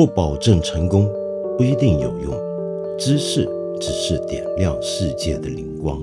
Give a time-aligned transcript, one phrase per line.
[0.00, 1.06] 不保证成功，
[1.58, 2.34] 不一定有用。
[2.98, 3.46] 知识
[3.78, 6.02] 只是点亮世界的灵光。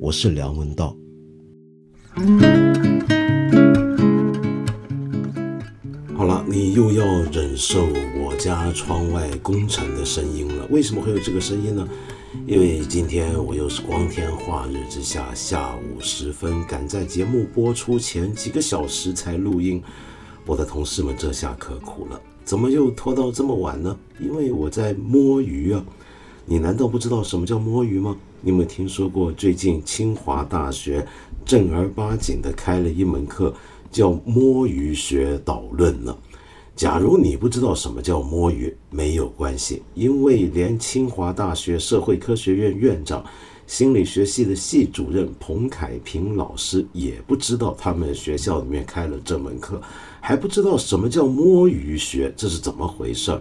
[0.00, 0.96] 我是梁文道。
[6.16, 7.84] 好了，你又要忍受
[8.24, 10.66] 我家窗外工程的声音了。
[10.70, 11.86] 为什么会有这个声音呢？
[12.46, 19.82] 因为今天我又是光天化日之下，下午时分，赶在节目播出前几个小时才录音。
[20.46, 22.18] 我的同事们这下可苦了。
[22.44, 23.96] 怎么又拖到这么晚呢？
[24.20, 25.84] 因为我在摸鱼啊！
[26.44, 28.16] 你难道不知道什么叫摸鱼吗？
[28.40, 31.06] 你有没有听说过最近清华大学
[31.44, 33.54] 正儿八经的开了一门课，
[33.90, 36.16] 叫摸鱼学导论呢？
[36.74, 43.24] 假如你不知道什么叫摸鱼，没有关系，因为连清华大学社会科学院院长。
[43.64, 49.80] 心理学系的系主任彭凯平老师也不知道他们学校里面开了这门课，
[50.24, 53.40] 还不知道什么叫摸鱼学，这是怎么回事儿？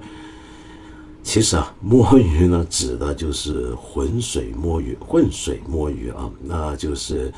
[1.22, 7.32] 其实啊，摸鱼呢，指的就是浑水摸鱼，浑水摸鱼啊，那就是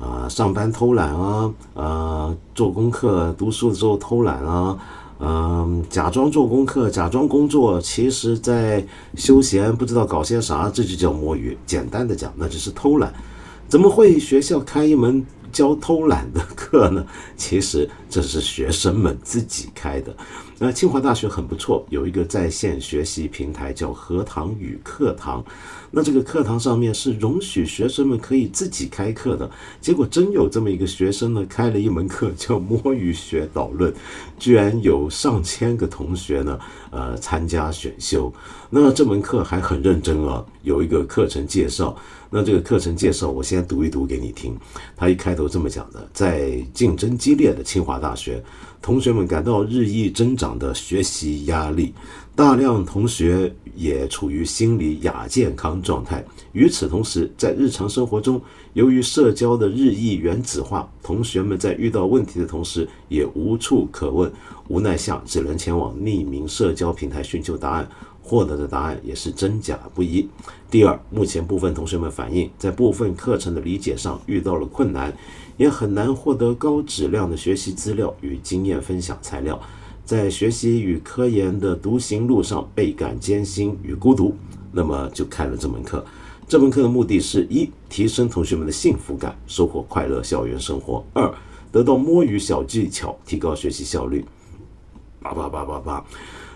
[0.00, 4.76] 啊，上班偷懒啊，啊，做功课、读书的时候偷懒啊。
[5.20, 11.56] 嗯，假装做功课，假装工作，其实在休闲，不知道搞些啥，这就叫摸鱼。
[11.66, 13.14] 简单的讲，那就是偷懒。
[13.68, 17.04] 怎么会学校开一门教偷懒的课呢？
[17.36, 20.14] 其实这是学生们自己开的。
[20.60, 25.44] 那清华大学很不错，有一个在线学习平台叫荷塘与课堂。
[25.90, 29.48] 那这个课堂上面是容许学生们可以自己开课的，
[29.80, 33.94] 结果真有这么一个学生呢，开了一门课叫摸鱼学导论，
[34.36, 36.58] 居然有上千个同学呢，
[36.90, 38.32] 呃，参加选修。
[38.70, 41.96] 那这门课还很认真啊，有一个课程介绍。
[42.30, 44.54] 那这个课程介绍，我先读一读给你听。
[44.96, 48.42] 他一开头这么讲的：在竞争激烈的清华大学，
[48.82, 51.94] 同学们感到日益增长的学习压力。
[52.36, 56.24] 大量同学也处于心理亚健康状态。
[56.52, 58.40] 与此同时，在日常生活中，
[58.72, 64.30] 由于社交的日益原子化，同学们在遇到问题的同时也无处可问，
[64.66, 67.88] 无奈下只能前往匿名社交平台寻求答案，
[68.20, 70.28] 获得的答案也是真假不一。
[70.68, 75.16] 第二，目前部分同学们反映，在部分课程的理解上遇到了困难，
[75.56, 79.60] 也很难获得高质量的学习资料与经验分享材料。
[80.08, 84.34] 在学习与科研的独行路上倍感艰辛与孤独，
[84.72, 86.02] 那么就开了这门课。
[86.48, 91.30] 这门课的目的是一提升同学们的幸福感，收获快乐校园生活；二
[91.70, 94.24] 得到摸鱼小技巧，提高学习效率。
[95.20, 96.06] 叭叭叭叭叭。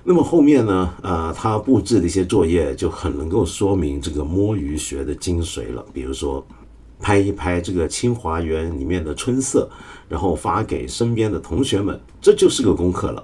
[0.02, 0.94] 那么后面呢？
[1.02, 5.84] 呃，他布置的一些作业就很能够说明这个摸鱼学的精髓了。
[5.92, 6.42] 比如说，
[6.98, 9.68] 拍一拍这个清华园里面的春色，
[10.08, 13.22] 然后发给身边的同学们，这就是个功课了。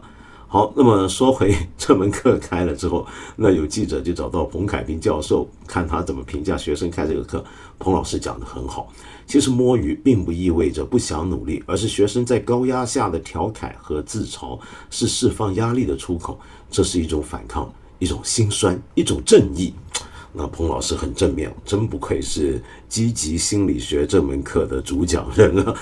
[0.50, 7.44] 好，那么说回这门课开了之后，那有记者就找到彭凯平教授，看他怎么评价学生开这个课。
[7.78, 8.90] 彭老师讲的很好，
[9.26, 14.58] 其实摸鱼并不意味着不想努力，而是学生在高压下的调侃和自嘲，
[14.88, 19.74] 是释放压力的出口，这是一种反抗，一种心酸，一种正义。
[20.32, 25.74] 那彭老师很正面，真不愧是积极心理学这门课的主讲人啊。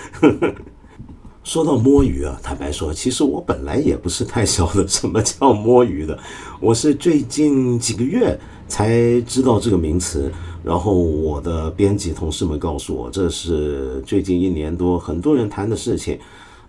[1.47, 6.19] 说到摸鱼啊，坦白说，其实我本来也不是太晓得什么叫摸鱼的，
[6.59, 8.37] 我是最近几个月
[8.67, 10.29] 才知道这个名词。
[10.65, 16.19] 然后我的编辑同事们告诉我，这是最近一年多很多人谈的事情。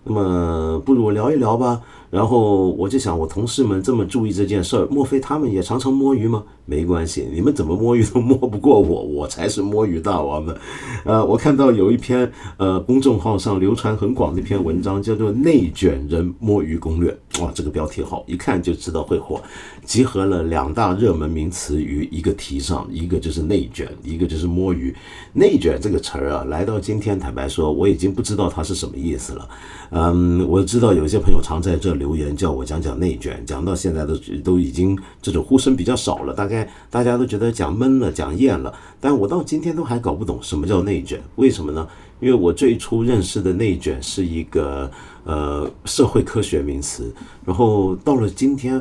[0.04, 1.80] 那么，不如聊一聊吧。
[2.10, 6.42] 然后我就想，我同事们这么注意这件事儿，莫非他们也常常摸鱼吗？
[6.64, 10.54] 没关系，你们怎么摸鱼都摸不过我，我才是摸鱼大王呢。
[11.04, 17.10] 呃，我看到有一篇呃公众号上流传很广的一篇文章，叫做《内卷人摸鱼攻略》。
[17.42, 19.40] 哇，这个标题好，一看就知道会火，
[19.84, 24.94] 集合了两大热门名词于一个题上，一个就是内卷，一个就是摸鱼。
[25.32, 29.48] 内卷这个词儿啊，来到今天，坦白说，我已经不知道它是什么意思了。
[29.90, 31.97] 嗯，我知道有些朋友常在这。
[31.98, 38.72] 留言叫我讲讲内卷，讲到现在都都已经这种呼声比较少了，大概大家都觉得讲闷了，讲厌了。
[39.00, 41.86] 但我到今天都还搞不懂什么叫内卷，为什么呢？
[42.20, 44.90] 因为我最初认识的内卷是一个
[45.24, 47.14] 呃社会科学名词，
[47.44, 48.76] 然后到了今天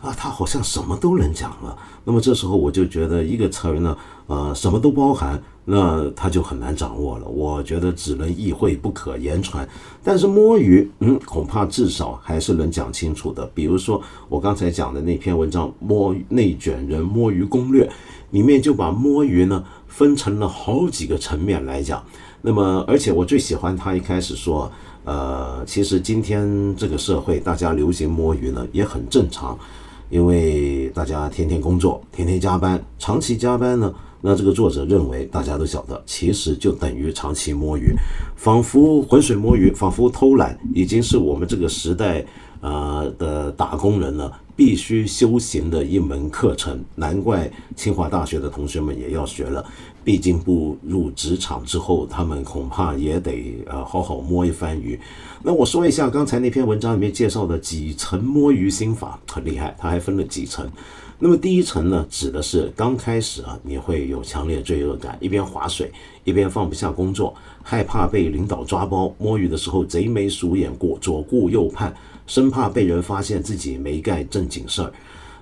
[0.00, 1.76] 啊，他好像什么都能讲了。
[2.08, 3.94] 那么这时候我就觉得一个词儿呢，
[4.28, 5.38] 呃，什么都包含。
[5.66, 9.68] 那他就很难掌握了，我觉得只能意会不可言传。
[10.02, 13.44] 但是摸鱼，嗯，恐怕至少还是能讲清楚的。
[13.52, 14.00] 比如说
[14.30, 17.84] 我刚才讲的那篇文章《摸内卷人摸鱼攻略》，
[18.30, 22.02] 里面就把摸鱼呢分成了好几个层面来讲。
[22.40, 24.72] 那么，而且我最喜欢他一开始说，
[25.04, 29.58] 呃，其实今天这个社会大家流行摸鱼呢也很正常。
[30.10, 37.94] 因为大家天天工作，天天加班，长期加班呢，那这个作者认为大家都晓得，其实就等于长期摸鱼，
[38.36, 42.24] 仿佛浑水摸鱼，仿佛偷懒，已经是我们这个时代
[42.60, 46.82] 呃的打工人呢必须修行的一门课程。
[46.94, 49.64] 难怪清华大学的同学们也要学了。
[50.08, 54.98] 毕竟步入职场之后，他们恐怕也得呃好好摸一番鱼。
[55.42, 60.66] 那我说一下刚才那篇文章里面介绍的几层摸鱼心法，很厉害，它还分了几层。
[61.18, 65.92] 那么第一层呢，指的是刚开始啊，你会有强烈罪恶感，一边划水，
[66.24, 69.14] 一边放不下工作，害怕被领导抓包。
[69.18, 71.94] 摸鱼的时候贼眉鼠眼过，左顾右盼，
[72.26, 74.90] 生怕被人发现自己没干正经事儿。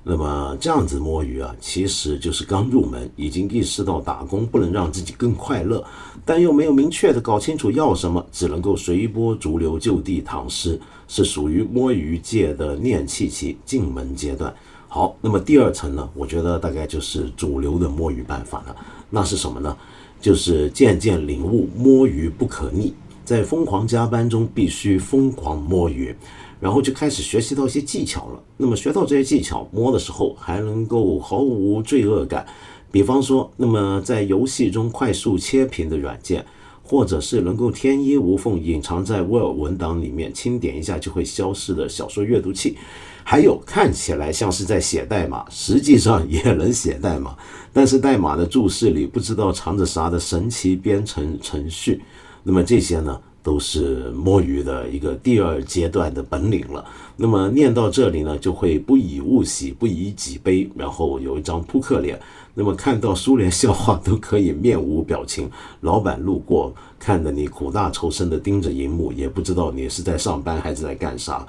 [0.08, 5.84] 那么这样子摸鱼啊，其实就是刚入门，已经意识到打工不能让自己更快乐，
[6.24, 14.54] 但又没有明确的搞清楚要什么，只能够随波逐流，就地躺尸，是属于摸鱼界的练气期进门阶段。
[14.86, 18.76] 好，那么第二层呢，我觉得大概就是主流的摸鱼办法了。
[19.10, 19.76] 那是什么呢？
[20.20, 22.94] 就是渐渐领悟摸鱼不可逆，
[23.26, 26.16] 在疯狂加班中必须疯狂摸鱼。
[26.58, 28.42] 然后就开始学习到一些技巧了。
[28.56, 32.46] 那么学到这些技巧，摸的时候还能够毫无罪恶感。
[32.90, 36.42] 比方说，那么在游戏中快速切屏的软件，
[36.82, 42.78] 或者是能够天衣无缝隐藏在 Word 文档里面，轻点一下就会消失的小说阅读器，
[43.22, 47.36] 还有看起来像是在写代码，实际上也能写代码，
[47.70, 52.00] 但是代码的注释里不知道藏着啥的神奇编程程序。
[52.48, 53.20] 那么这些呢？
[53.42, 56.84] 都是摸鱼的一个第二阶段的本领了。
[57.16, 62.20] 那么念到这里呢，就会不以物喜，不以己悲，然后有一张扑克脸。
[62.54, 65.48] 那么看到苏联笑话都可以面无表情。
[65.82, 71.46] 老板路过，看着你苦大仇深的盯着荧幕，也不知道你是在上班还是在干啥。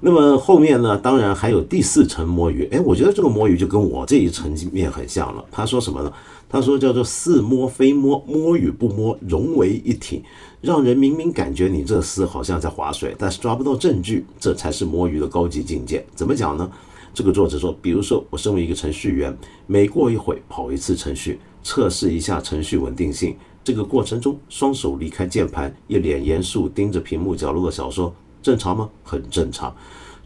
[0.00, 2.68] 那么后面呢，当然还有第四层摸鱼。
[2.72, 5.44] 哎，我觉得这个摸鱼就跟我这一层面很像了。
[5.52, 6.12] 他说什么呢？
[6.48, 10.24] 他说叫做似摸非摸，摸与不摸融为一体。
[10.60, 16.04] 让人明明感觉你这厮好像在划水，但是抓不到证据，这才是摸鱼的高级境界。
[16.14, 16.70] 怎么讲呢？
[17.14, 19.36] 这个作者说，比如说我身为一个程序员，
[19.66, 23.36] 每过一会跑一次程序，测试一下程序稳定性。
[23.62, 28.88] 这个过程中，双手离开键盘，一脸严肃盯着屏幕角落的小说，正常吗？
[29.02, 29.74] 很正常。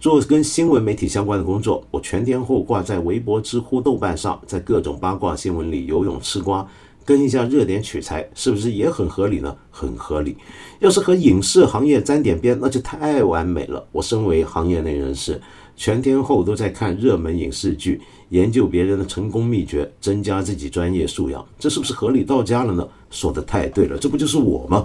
[0.02, 6.66] 做跟新闻媒体相关的工作，我全天候挂在微博、知乎、豆瓣上，在各种八卦新闻里游泳吃瓜。
[7.04, 9.56] 跟一下热点取材，是不是也很合理呢？
[9.70, 10.36] 很合理。
[10.80, 13.86] 要是和影视行业沾点边，那就太完美了。
[13.92, 15.40] 我身为行业内人士，
[15.76, 18.00] 全天候都在看热门影视剧，
[18.30, 22.84] 研究别人的成功秘诀，增加自己专业素养，这是不是合理到家了呢？
[23.08, 24.84] 说的太对了，这不就是我吗？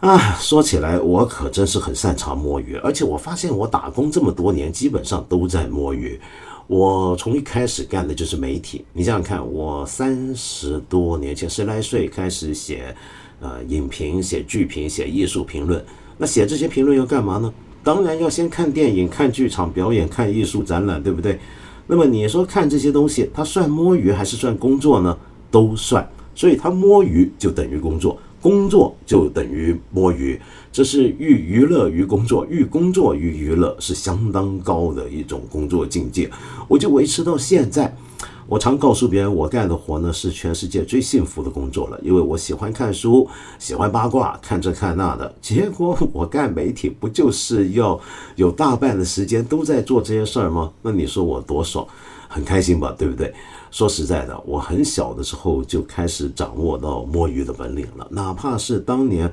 [0.00, 6.18] 啊，说起来，我可真是很擅长摸鱼，而且我发现我打工这么多年，基本上都在摸鱼。
[6.68, 12.94] 我从一开始干的就是媒体，你想想看，我三十多年前十来岁开始写，
[13.40, 15.84] 呃，影评、写剧评、写艺术评论。
[16.16, 17.52] 那写这些评论要干嘛呢？
[17.82, 21.40] 当然要先看电影、看剧场表演、看艺术展览，对不对？
[21.88, 25.18] 那么你说看这些东西，它算摸鱼还是算工作呢？
[25.50, 28.16] 都算，所以它摸鱼就等于工作。
[28.40, 30.40] 工作就等于摸鱼，
[30.72, 36.30] 这是寓娱乐于工作，寓工作于娱乐，是相当高的一种工作境界。
[36.68, 37.94] 我就维持到现在。
[38.46, 43.28] 我常告诉别人，我干的活呢是全世界最幸福的工作了，因为我喜欢看书，
[43.58, 45.34] 喜欢八卦，看这看那的。
[45.42, 48.00] 结果我干媒体，不就是要
[48.36, 50.72] 有大半的时间都在做这些事儿吗？
[50.80, 51.86] 那你说我多爽，
[52.26, 53.34] 很开心吧，对不对？
[53.70, 58.06] 说实在的，我很小的时候就开始掌握到摸鱼的本领了。
[58.10, 59.30] 哪怕是当年，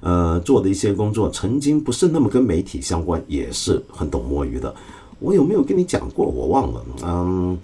[0.00, 4.74] 呃，做的一些工作，曾经不是那么跟媒体相关，也是很懂摸鱼的。
[5.20, 6.26] 我有没有跟你讲过？
[6.26, 6.84] 我忘了。
[7.02, 7.58] 嗯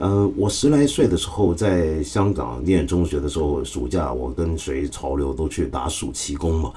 [0.00, 6.72] 嗯，我十来岁的时候在香港念中学的时候，暑假我跟随潮流都去打暑期工嘛。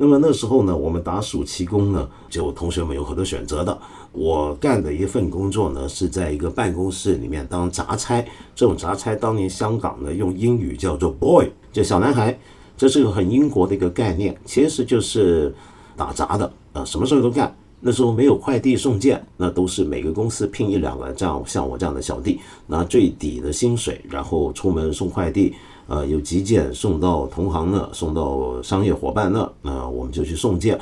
[0.00, 3.76] 那么那时候呢，我们打暑期工呢，就同学们有很多选择的。
[4.12, 8.24] 我干的一份工作呢，是在一个办公室里面当杂差。
[8.54, 12.38] 这种杂差，当年香港呢用英语叫做 boy，就小男孩，
[12.76, 15.52] 这是个很英国的一个概念，其实就是
[15.96, 17.52] 打杂的，呃，什么事儿都干。
[17.80, 25.54] 那时候没有快递送件，那都是每个公司聘一两个这样像我这样的小弟，拿最底的薪水，然后出门送快递。
[25.88, 30.78] 呃，有急件送到同行那，送到商业伙伴那，那我们就去送件。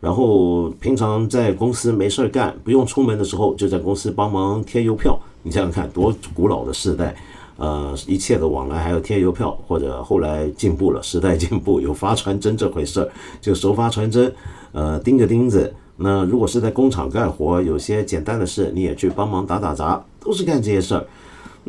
[0.00, 5.18] 然后平常在公司没事儿干，不用出门的时候，就在公司帮忙贴邮票。
[5.42, 7.16] 你想想看，多古老的时代，
[7.56, 13.08] 呃，一切的往来还要贴邮票，或者后来进步了，时代进步有发传真这回事儿，
[13.40, 14.32] 就手发传真，
[14.72, 15.74] 呃，钉个钉子。
[15.96, 21.06] 那如果是在工厂干活，有些简单的事你也去帮忙打打杂，都是干这些事儿。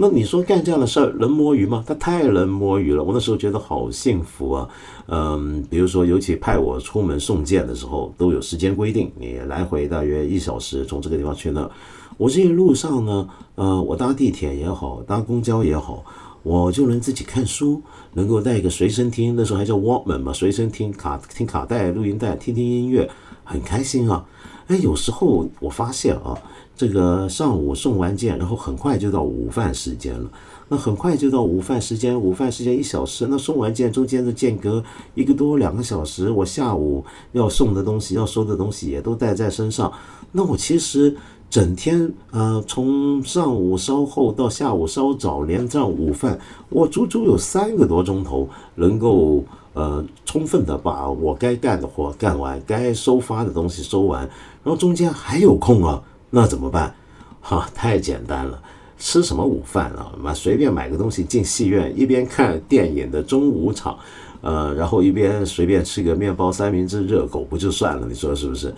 [0.02, 1.84] 那你说干这样的事儿能摸鱼吗？
[1.86, 3.04] 他太能摸鱼了。
[3.04, 4.68] 我那时候觉得好幸福啊。
[5.06, 11.70] 嗯，比如说，尤其派我出门送件的时候，都有时间规定，你来回大约一小时，从这个地方去那儿。
[12.18, 16.04] 我这一路上呢，呃，我搭地铁也好，搭公交也好，
[16.42, 17.80] 我就能自己看书，
[18.14, 23.08] 能够带一个随身听，那时候还叫 Walkman 嘛，随身听卡听卡带、录音带，听听音乐，
[23.44, 24.26] 很开心啊。
[24.66, 26.36] 哎，有时候我发现啊。
[26.82, 30.28] 这个上午送完件，然后很快就到午饭时间了。
[30.68, 34.84] 那很快就到午饭时间，午饭时间一小时，那送完件中间的间隔
[35.14, 39.94] 一个多两个小时，我下午要送的东西、要收的东西也都带在身上。
[40.32, 41.16] 那我其实
[41.52, 49.44] 整天呃，从上午稍后到下午稍早，连上午饭，我足足有三个多钟头能够
[49.76, 54.22] 呃充分的把我该干的活干完，该收发的东西收完，
[54.64, 56.02] 然后中间还有空啊。
[56.34, 56.96] 那怎么办？
[57.42, 58.62] 哈，太简单了，
[58.98, 60.14] 吃什么午饭啊？
[60.18, 64.00] 妈，随便买个东西进戏院，一边看电影的中午场，
[64.40, 68.08] 呃，然后一边随便吃个面包、三明治、热狗，不就算了？
[68.08, 68.74] 你说是不是？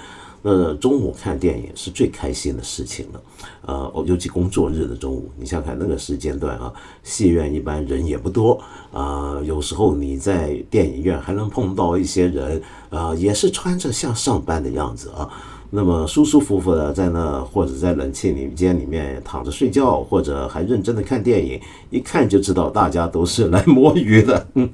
[0.46, 3.22] 那中午看电影是最开心的事情了，
[3.66, 15.30] 呃，尤其工作日的中午，你想想看那个时间段啊，戏院一般人也不多啊，有时候你在电影院还能碰到一些人，啊，也是穿着像上班的样子啊。
[15.76, 24.48] 那么舒舒服服的在那，或者在冷气里间里面躺着睡觉，或者还认真的看电影，一看就知道大家都是来摸鱼的。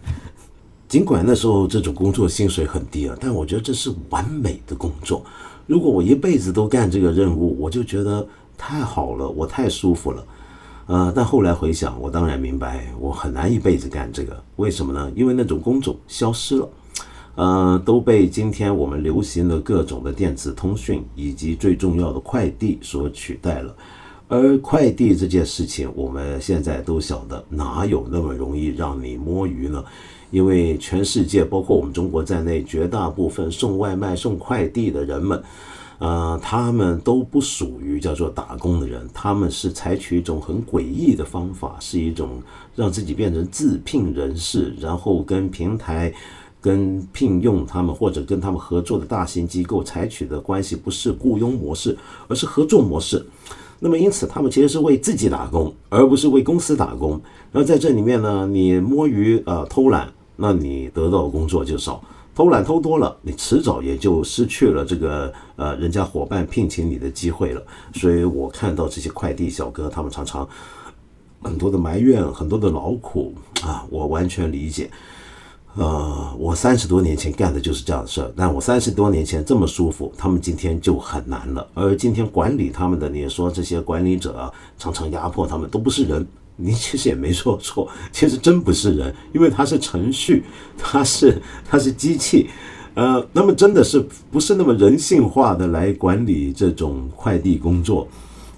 [0.90, 5.24] 尽管那时候这种工作薪水很低啊，但我觉得这是完美的工作。
[5.68, 8.28] 如果我一辈子都干这个任务，我就觉得
[8.58, 10.26] 太好了，我太舒服了。
[10.88, 14.44] 呃，但后来回想，我当然明白，我很难一辈子干这个。
[14.58, 15.10] 为什么呢？
[15.16, 16.68] 因为那种工种消失了。
[17.40, 23.74] 呃，都被今天我们流行的各种的电子通讯以及最重要的快递所取代了。
[24.28, 29.82] 而快递这件事情，我们现在都晓得，哪有那么容易让你摸鱼呢？
[30.32, 35.42] 因为全世界，包括我们中国在内，绝大部分送外卖、送快递的人们，
[36.00, 42.42] 呃，他们都不属于叫做打工的人，他们是采取一种很诡异的方法，是一种
[42.76, 46.14] 让自己变成自聘人士，然后跟平台。
[46.62, 51.98] 跟聘用他们或者跟他们合作的大型机构采取的关系不是雇佣模式，
[52.28, 53.26] 而是合作模式。
[53.80, 57.12] 那么因此，他们其实是为自己打工，而不是为公司打工。
[57.52, 62.02] 然后在这里面呢，你摸鱼呃偷懒，那你得到的工作就少；
[62.36, 67.64] 偷懒偷多了，你迟早也就失去了这个呃人家伙伴聘请你的机会了。
[67.94, 70.46] 所以我看到这些快递小哥，他们常常
[71.42, 74.92] 很多的埋怨，很多的劳苦啊，我完全理解。
[75.76, 81.66] 呃，我三十多年前干的就是这样的事儿，但我三十多年前这么舒服，他们今天就很难了。
[81.74, 86.26] 而今天管理他们的，你说这些管理者啊，常常压迫他们，都不是人。
[86.62, 90.44] 你其实也没说错，其实真不是人，因为它是程序，
[90.78, 92.50] 它是它是机器，
[92.96, 98.06] 呃，那么真的是不是那么人性化的来管理这种快递工作。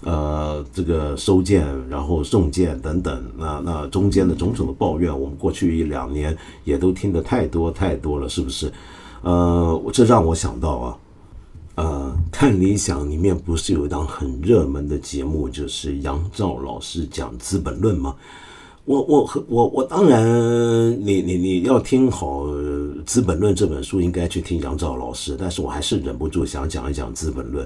[0.04, 8.72] 呃，这个收件，然后送件等等，那那中间的种种的抱怨，我们过去一两年也都听得太多太多了，是不是？
[9.22, 10.98] 呃，这让我想到啊，
[11.76, 18.16] 呃，看理想里面不是有一档很热门的节目，就是杨照老师讲《资本论》吗？
[18.86, 20.26] 我我我我当然，
[21.00, 22.48] 你你你要听好
[23.06, 27.64] 《资本论》这本书，应该去听杨照老师，但是我还是忍不住想讲一讲《资本论》。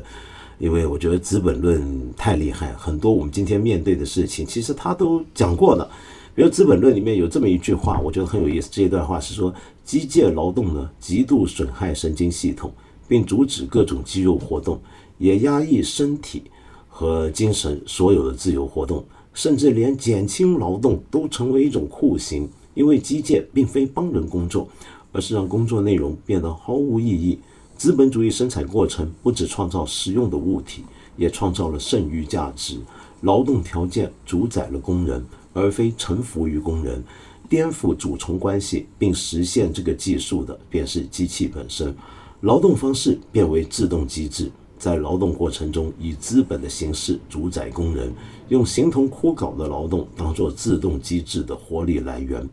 [0.57, 1.81] 因为我觉得《资本论》
[2.15, 5.89] 太厉害，很多我们今天面对的事情，其实他都讲过了。
[6.33, 8.69] 比如《资本论》里面有这么一句话，我觉得很有意思。
[8.71, 12.71] 这一段话是说，机械劳动呢，极度损害神经系统，
[13.07, 14.79] 并阻止各种肌肉活动，
[15.17, 16.43] 也压抑身体
[16.87, 22.49] 和精神所有的自由活动，甚至连减轻劳动都成为一种酷刑。
[22.73, 24.67] 因为机械并非帮人工作，
[25.13, 27.39] 而是让工作内容变得毫无意义。
[27.77, 30.83] 资本主义生产过程不只创造实用的物体，
[31.17, 32.77] 也创造了剩余价值。
[33.21, 37.03] 劳动条件主宰了工人，而非臣服于工人。
[37.47, 41.95] 颠覆主从关系并实现这个技术的，便是机器本身。
[42.41, 48.11] 劳动方式变为自动机制，在劳动过程中以资本的形式主宰工人，
[48.49, 52.47] 用形同枯槁的劳动当做自动机制的活力来源。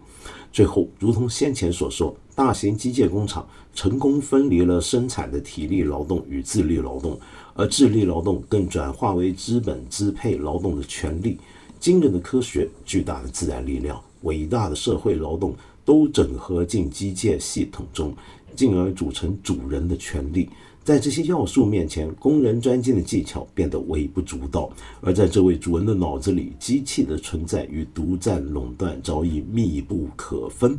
[0.52, 7.18] 最后，如同先前所说，大型机械工厂成功分离了生产的体力劳动与智力劳动，
[7.54, 11.38] 而智力劳动更转化为资本支配劳动的权利。
[11.78, 18.14] 惊人的科学、巨大的自然力量、伟大的社会劳动，都整合进机械系统中，
[18.54, 20.48] 进而组成主人的权利。
[20.84, 24.70] 在这些要素面前，工人专精的技巧变得微不足道。
[25.00, 30.78] 而在这位主人的脑子里，机器的存在与独占垄断早已密不可分。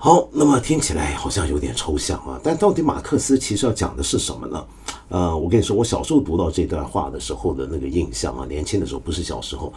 [0.00, 4.64] 好，那么听起来好像有点抽象啊，但到底马克思其实要讲的是什么呢？
[5.08, 9.72] 呃，我跟你说，我小时候读到这段话的时候的那个印象啊，年轻的时候不是小时候，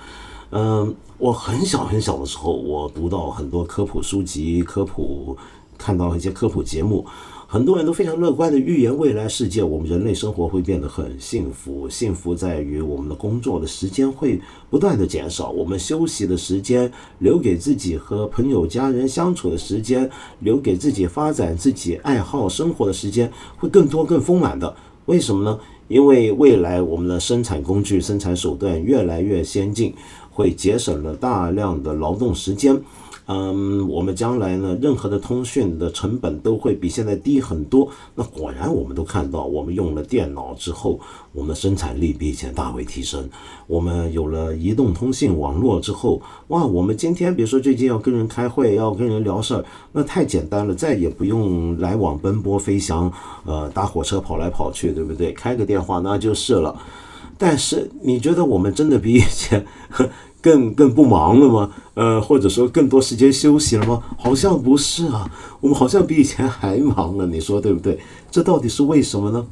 [0.52, 5.36] 嗯，我很小很小的时候，我读到很多科普书籍、科普，
[5.76, 7.04] 看到一些科普节目。
[7.52, 11.90] 很多人都非常乐观的预言未来世界，我们人类生活会变得很幸福。
[11.90, 14.40] 幸福在于我们的工作的时间会
[14.70, 16.90] 不断的减少，我们休息的时间，
[17.20, 24.74] 留给自己和朋友家人相处的时间，留给自己发展自己爱好生活的时间会更多更丰满的。
[25.08, 25.60] 为什么呢？
[25.90, 29.94] 因为未来我们的生产工具、生产手段越来越先进，
[30.30, 32.82] 会节省了大量的劳动时间。
[33.34, 37.90] 嗯，我们将来呢，任何的通讯的成本都会比现在低很多。
[38.14, 41.00] 那果然，我们都看到，我们用了电脑之后，
[41.32, 43.30] 我们生产力比以前大为提升。
[43.68, 53.10] 我们有了移动通信网络之后，哇，我们今天比如说最近要跟人开会，要跟人聊事儿，那太简单了，再也不用来往奔波飞翔，
[53.46, 55.32] 呃，搭火车跑来跑去，对不对？
[55.32, 56.78] 开个电话那就是了。
[57.38, 59.66] 但是，你觉得我们真的比以前？
[60.42, 61.72] 更更不忙了吗？
[61.94, 64.02] 呃，或者说更多时间休息了吗？
[64.18, 65.30] 好像不是啊，
[65.60, 68.00] 我们好像比以前还忙了，你说对不对？
[68.32, 69.46] 这到底是为什么呢？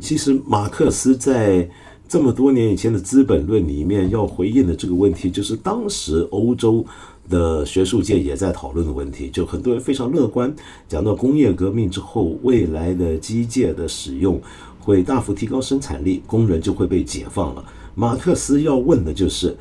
[0.00, 1.68] 其实马克思在
[2.06, 6.84] 这么多年以前的《资本论》里面要回应的这个问题，就是当时欧洲
[7.30, 9.30] 的学术界也在讨论的问题。
[9.30, 10.54] 就很多人非常乐观，
[10.88, 14.40] 讲到工业革命之后，未来的机械的使用
[14.80, 17.64] 会大幅提高生产力，工人就会被解放了。
[17.94, 19.56] 马克思要问的就是。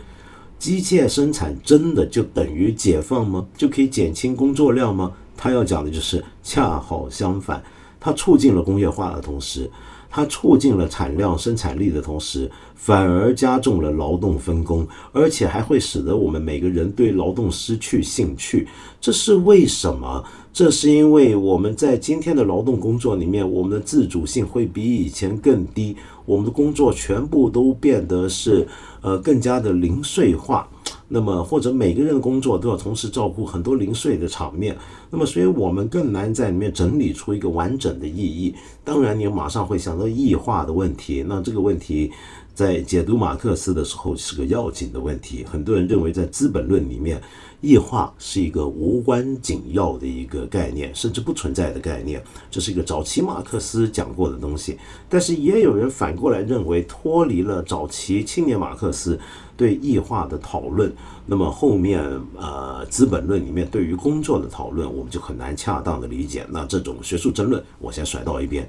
[0.60, 3.46] 机械生产真的就等于解放吗？
[3.56, 5.12] 就可以减轻工作量吗？
[5.36, 7.64] 他要讲的就是恰好相反，
[8.00, 9.70] 它促进了工业化的同时，
[10.18, 18.68] 它促进了产量生产力的同时，反而加重了劳动分工，而且还会使得我们每个人对劳动失去兴趣。
[19.00, 20.24] 这是为什么？
[20.52, 28.68] 这是因为我们在今天的劳动工作里面，我们的自主性会比以前更低，我们的工作全部都变得是。
[29.00, 30.68] 呃，更加的零碎化，
[31.08, 34.78] 那么或者每个人的工作都要同时照顾很多零碎的场面，
[35.10, 38.54] 那么所以我们更难在里面整理出一个完整的意义。
[38.84, 42.12] 当然，你马上会想到异化的问题，那这个问题
[42.54, 45.44] 在解读马克思的时候是个要紧的问题。
[45.44, 47.22] 很多人认为在《资本论》里面。
[47.60, 52.24] 异化是一个无关紧要的一个概念，甚至不存在的概念。
[52.52, 54.78] 这是一个早期马克思讲过的东西，
[55.10, 59.20] 但是也有人反过来认为，脱离了早期青年马克思
[59.58, 60.94] 对异化的讨论，
[61.26, 62.00] 那么后面
[62.38, 66.46] 呃《资本论》里面对于工作的讨论，我们就很难恰当的理解。
[66.52, 68.66] 那这种学术争论，我先甩到一边。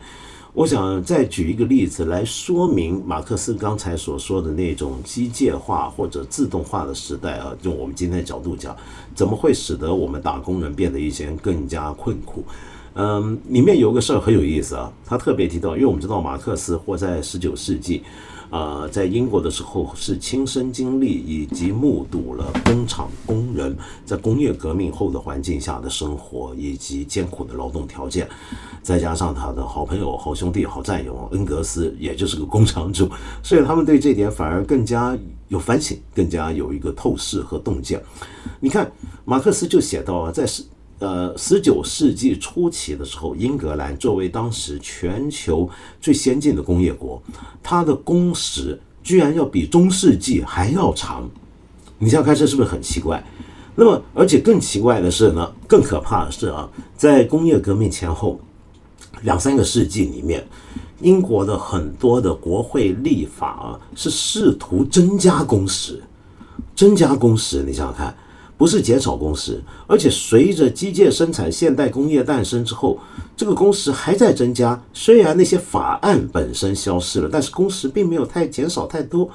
[0.54, 8.74] 我想再举一个例子来说明马克思刚才所说的那种机械化或者自动化的时代啊，用我们今天的角度讲，
[9.14, 12.42] 怎么会使得我们打工人变得以前更加困苦？
[12.94, 18.02] 嗯，里面有个事儿很有意思啊，他特别提到，因为我们知道马克思活在十九世纪。
[18.50, 28.28] 呃，在英国的时候是亲身经历以及目睹了工厂工人在工业革命后的环境下的生活以及艰苦的劳动条件，
[28.82, 33.10] 再加上他的好朋友、好兄弟、好战友恩格斯，也就是个工厂主，
[33.44, 35.16] 所以他们对这点反而更加
[35.48, 38.02] 有反省，更加有一个透视和洞见。
[38.60, 38.90] 你看，
[39.24, 40.62] 马克思就写到啊，在是。
[41.00, 47.22] 呃，十九世纪初期的时候，英格兰作为当时全球最先进的工业国，
[47.62, 51.30] 它的工时居然要比中世纪还要长。
[51.98, 53.24] 你想想看，这是不是很奇怪？
[53.76, 58.40] 那么，而且更奇怪的是呢，更可怕的是啊，在工业革命前后
[59.22, 60.44] 两三个世纪里面，
[61.00, 66.02] 英国的很多的国会立法啊，是试图增加工时，
[66.74, 67.62] 增加工时。
[67.64, 68.12] 你想想看。
[68.58, 72.98] 不是减少工时，而且随着机械生产、现代工业诞生之后，
[73.36, 74.82] 这个工时还在增加。
[74.92, 79.30] 虽然那些法案本身消失了，但是工时并没有太减少太多。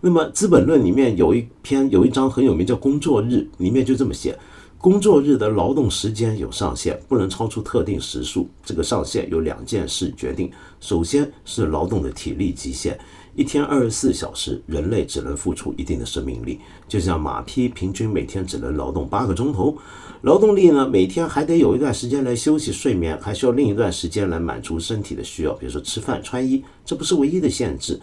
[0.00, 4.38] 那么《资本论》里面有一篇有一章很有名，叫《工作日》，里面就这么写：
[4.78, 8.48] 工作日的劳动时间有上限，不能超出特定时数。
[8.64, 12.96] 这个上限有两件事决定：首先是劳动的体力极限。
[13.38, 19.78] 一天二十四小时，人类只能付出一定的生命力，就像马匹平均每天只能劳动八个钟头，
[20.22, 28.00] 劳动力呢每天还得有一段时间来休息睡眠，还需要另一段时间来满足身体的需要，比如说吃饭穿衣，这不是唯一的限制。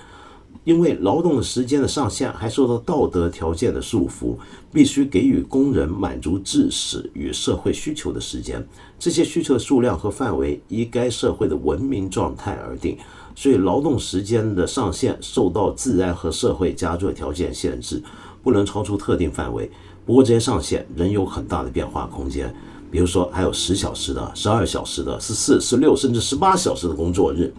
[0.64, 4.36] 因为劳动的时间的上限还受到道德条件的束缚，
[4.72, 8.66] 必须给予工人满足致使与社会需求的时间。
[8.98, 12.98] 这些需求的数量和范围依该社会的文明状态而定。
[13.36, 18.02] 所以，劳动时间的上限受到自然和社会加诸条件限制，
[18.42, 19.70] 不能超出特定范围。
[20.06, 22.52] 不过，这些上限仍有很大的变化空间。
[22.90, 27.54] 比如说，还有十小时的、十二小时的、十四、十六，甚至十八小时的工作日。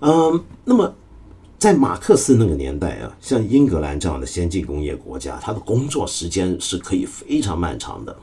[0.00, 0.92] 嗯，那么。
[1.56, 8.14] 在马克思那个年代啊，像英格兰这样的先进工业国家，它的工作时间是可以非常漫长的。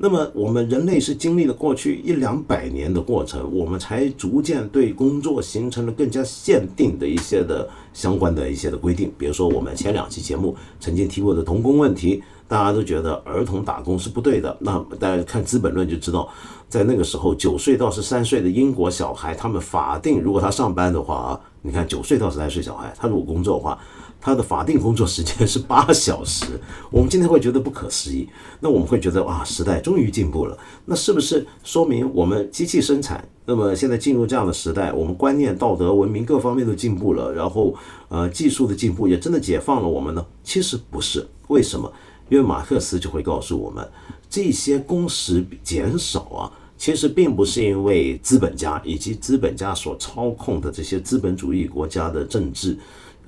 [0.00, 9.12] 那么我们人类是经历了过去一两百年的过程，我们才逐渐对工作形成了更加限定的一些的相关的一些的规定。
[9.18, 14.56] 比如说我们前两期节目曾经提过的童工问题，大家都觉得儿童打工是不对的。
[14.60, 16.28] 那大家看《资本论》就知道，
[16.68, 21.40] 在那个时候，九岁到十三岁的英国小孩，他们法定如果他上班的话啊。
[21.60, 23.76] 你看，九岁到十来岁小孩，他如果工作的话，
[24.20, 26.46] 他的法定工作时间是八小时。
[26.90, 28.28] 我们今天会觉得不可思议，
[28.60, 30.58] 那我们会觉得哇，时代终于进步了。
[30.84, 33.26] 那是不是说明我们机器生产？
[33.46, 37.74] 那么现在进入这样的时代，我们观念、道德、文明各方面都进步了，然后
[38.08, 40.26] 呃，技术的进步也真的解放了我们呢？
[40.42, 41.90] 其实不是，为什么？
[42.28, 43.88] 因为马克思就会告诉我们，
[44.28, 46.52] 这些工时减少啊。
[46.76, 52.78] 其实并不是因为资本家以及资本家所操控的这些资本主义国家的政治，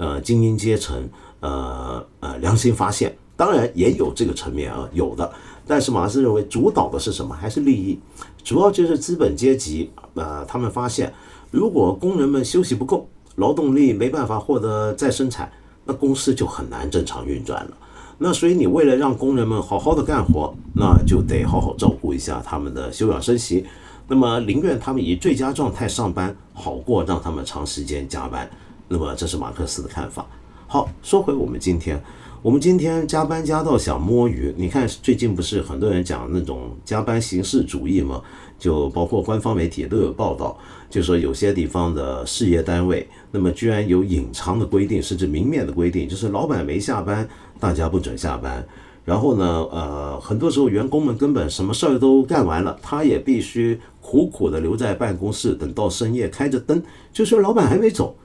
[0.01, 1.07] 呃，精英阶层，
[1.41, 5.31] 呃呃，良心发现，当然也有这个层面啊，有的。
[5.67, 7.35] 但是马克思认为，主导的是什么？
[7.35, 8.01] 还是利益？
[8.43, 11.13] 主要就是资本阶级，呃，他们发现，
[11.51, 15.53] 如果工人们休息不够，劳动力没办法获得再生产，
[15.85, 17.77] 那公司就很难正常运转了。
[18.17, 23.67] 那所以你为了让工人们好好的干活，那就得好好照顾一下他们的休养生息。
[24.09, 28.51] 那么宁愿他们以最佳状态上班，好过让他们长时间加班。
[28.93, 30.27] 那么这是马克思的看法。
[30.67, 32.03] 好，说回我们今天，
[32.43, 34.53] 我们今天加班加到想摸鱼。
[34.59, 38.21] 你看最近不是很多人讲那种加班形式主义吗？
[38.59, 40.59] 就包括官方媒体都有报道，
[40.91, 47.29] 就说有些地方的事业单位，那么居然有隐藏的规定，甚至明面的规定，就是老板没下班。
[47.61, 48.67] 大家不准下班，
[49.05, 58.17] 然后呢，呃，很多时候员工们根本什么事儿都干完了，他也必须苦苦的留在办公室，等到深夜开着灯，就说老板还没走，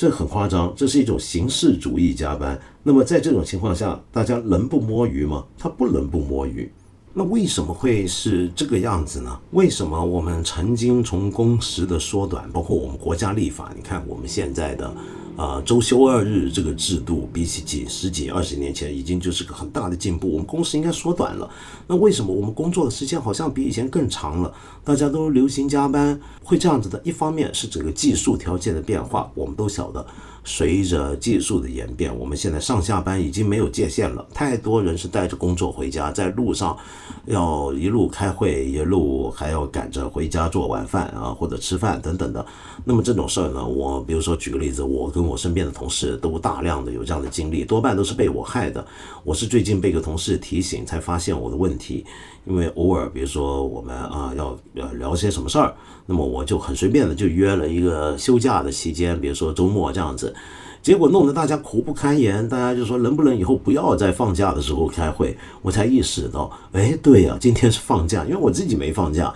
[0.00, 2.58] 这很夸张，这是一种形式主义加班。
[2.82, 5.44] 那么在这种情况下，大家能不摸鱼吗？
[5.58, 6.72] 他不能不摸鱼。
[7.12, 9.38] 那为什么会是这个样子呢？
[9.50, 14.90] 为什么我们曾经从工时的缩短，包括我们国家立法，你看我们现在的。
[15.40, 20.30] 啊，周休二日这个制度，比起几十几二十年前，已经就是个很大的进步。
[20.30, 21.50] 我们工时应该缩短了。
[21.86, 24.52] 那为什么我们工作的时间好像比以前更长了？
[24.84, 27.00] 大家都流行加班，会这样子的。
[27.02, 30.06] 一方面是整个技术条件的变化，我们都晓得。
[30.44, 34.26] 随着技术的演变，我们现在上下班已经没有界限了。
[34.32, 36.76] 太多人是带着工作回家，在路上
[37.26, 42.44] 要一路开会，一路还要赶着回家做晚饭啊，或者吃饭等等的。
[42.84, 48.84] 那么这种事儿呢，我比如说举个例子，我跟我身边的同事都大量的有这样的经历，多半都是被我害的。
[49.22, 52.04] 我是最近被一个同事提醒才发现我的问题。
[52.46, 55.74] 因为偶尔，比如说我们啊要要聊些什么事儿，
[56.06, 60.34] 那么我就很随便的就约了一个休假的期间，比如说周末这样子，
[60.82, 65.36] 结果弄得大家苦不堪言，大家就说能不能以后不要在放假的时候开会？
[65.62, 69.32] 我才意识到，哎，对呀，今天是放假，因为我自己没放假。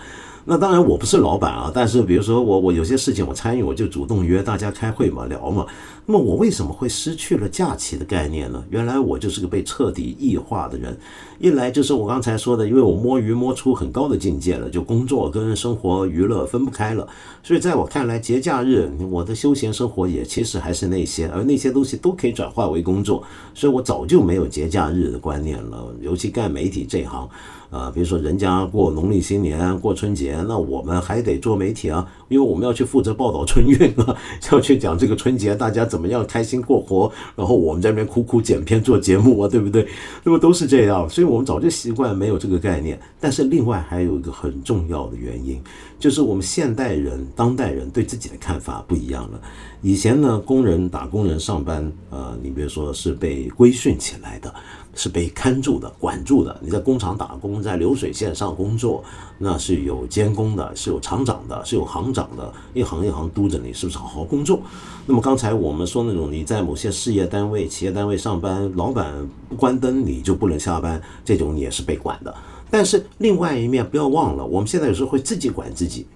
[0.47, 5.65] 那当然我不是老板啊，但是比如说我我有些事情我参与，我就主动约大家开会嘛，聊嘛。
[6.05, 8.63] 那么我为什么会失去了假期的概念呢？
[8.69, 10.95] 原来我就是个被彻底异化的人。
[11.39, 17.07] 一来就是我刚才说的，因为我摸鱼摸出很高的境界了，就工作跟生活娱乐分不开了。
[17.41, 23.23] 所以在我看来，节假日我的休闲生活也其实还是那些，而那些东西都可以转化为工作。
[23.55, 27.27] 所以我早就没有节假日的观念了，尤其干媒体这行。
[27.75, 34.15] 啊，比如说人家过农历新年、过春节，那我们还得做媒体啊，因为我们要去负责报道春运啊，
[34.49, 39.85] 要去讲这个春节大家怎么样开心过活，然后我们在那边苦苦剪片做节目啊，对不对？
[40.23, 42.97] 那么都是这样，所以我们早就习惯没有这个概念。
[43.19, 45.61] 但是另外还有一个很重要的原因，
[45.99, 49.41] 就是我们现代人、当代人对自己的看法不一样了。
[49.81, 54.53] 以前呢，工人打工人上班，呃，你比如说是被规训起来的。
[54.95, 56.57] 是被看住的、管住的。
[56.61, 59.03] 你在工厂打工，在流水线上工作，
[59.37, 64.59] 那是有监工的，是有厂长的，是有行长的，一行一行督着你是不是好好工作。
[65.05, 69.13] 那么刚才我们说那种你在某些事业单位、企业单位上班，老板
[69.47, 72.33] 不关灯你就不能下班，这种你也是被管的。
[72.71, 76.07] 但是另外一面不要忘了，我们现在有时候会自己管自己，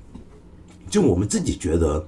[0.90, 2.04] 就我们自己觉得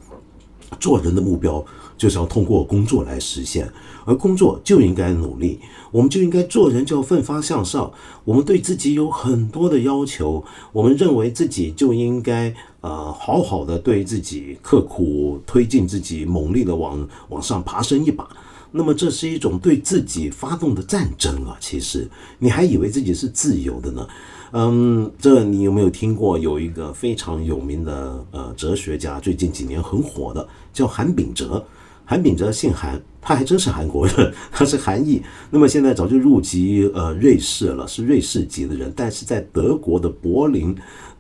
[0.80, 1.64] 做人的目标
[2.02, 3.72] 就是要通过工作来实现，
[4.06, 5.60] 而工作就应该努力，
[5.92, 7.94] 我们就应该做人就要奋发向上。
[8.26, 18.28] 我们对自己有很多的要求，我们认为自己就应该呃好好的对自己刻苦推进自己，猛力的往往上爬升一把。
[18.72, 21.56] 那么这是一种对自己发动的战争啊！
[21.60, 22.10] 其实
[22.40, 24.08] 你还以为自己是自由的呢？
[24.54, 31.64] 嗯，这你有没有听过有一个非常有名的呃哲学家，最近几年很火的，叫韩炳哲。
[32.06, 35.22] 韩炳哲姓韩，他还真是韩国人，他是韩裔。
[35.50, 40.76] 那么现在早就入籍呃瑞士了，是瑞士籍的人，但是在德国的柏林。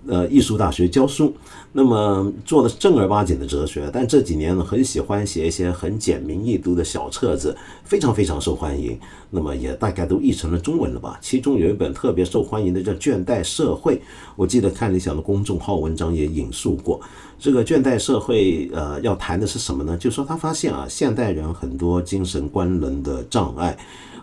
[0.07, 1.31] 呃，艺术大学教书，
[1.71, 8.99] 那么做的正儿八经的哲学，但这几年呢，很喜欢写一些很简明易读的小册子，非常非常受欢迎。
[9.29, 11.19] 那么也大概都译成了中文了吧？
[11.21, 13.97] 其中有一本特别受欢迎的叫《倦怠社会》，
[14.35, 16.99] 我记得看理想的公众号文章也引述过。
[17.41, 19.97] 这个倦怠社会，呃，要谈的是什么呢？
[19.97, 23.75] 就是说他发现啊，现代人很多精神官能的障碍，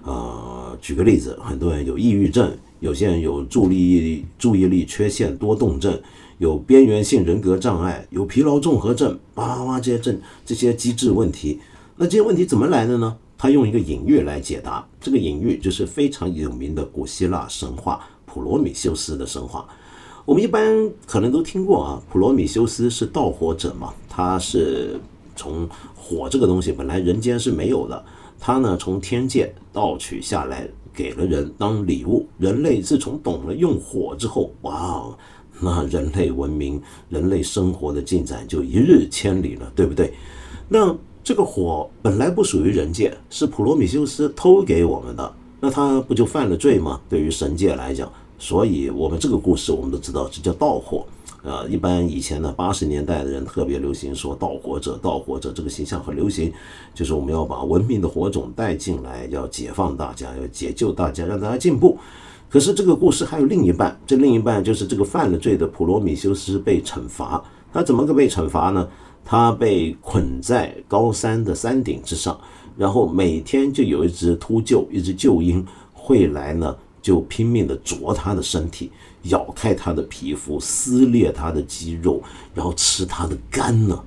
[0.04, 2.56] 呃，举个例子，很多人有抑郁症。
[2.78, 6.00] 有些人有注意力注意力缺陷多动症，
[6.38, 11.58] 有边缘性人格障碍，有疲劳综合症，叭叭叭这些症这些机制问题，
[11.96, 13.16] 那这些问题怎么来的呢？
[13.36, 19.66] 他用一个隐喻来解答，这个隐喻就是非常有名的古希腊神话普罗米修斯的神话。
[20.28, 25.00] 我们一般可能都听过啊，普罗米修斯是盗火者嘛，他是
[25.34, 28.04] 从火这个东西本来人间是没有的，
[28.38, 30.68] 他呢从天界盗取下来。
[30.92, 35.16] 给了人当礼物，人类自从懂了用火之后，哇哦，
[35.60, 40.12] 那人类文明、人类生活的进展就一日千里了，对不对？
[40.68, 47.00] 那这个火本来不属于人界，是普罗米修斯偷给我们的，那他不就犯了罪吗？
[47.08, 51.04] 对于神界来讲，所以我们这个故事我们都知道，这叫盗火。
[51.42, 56.52] 呃，一般以前呢，八十年代的人特别流行说“盗火者”，“盗火者”这个形象很流行，
[56.94, 61.96] 就是我们要把文明的火种带进来，要解放大家，要解救大家，让大家进步。
[62.50, 67.42] 可是这个故事还有另一半，这另一半就是这个犯了罪的普罗米修斯被惩罚。
[67.72, 68.88] 他怎么个被惩罚呢？
[69.24, 72.38] 他被捆在高山的山顶之上，
[72.76, 78.90] 然后每天就有一只秃鹫，一只鹫鹰会来呢，就拼命的啄他的身体。
[79.24, 82.22] 咬开他的皮肤，撕裂他的肌肉，
[82.54, 84.00] 然后吃他的肝呢？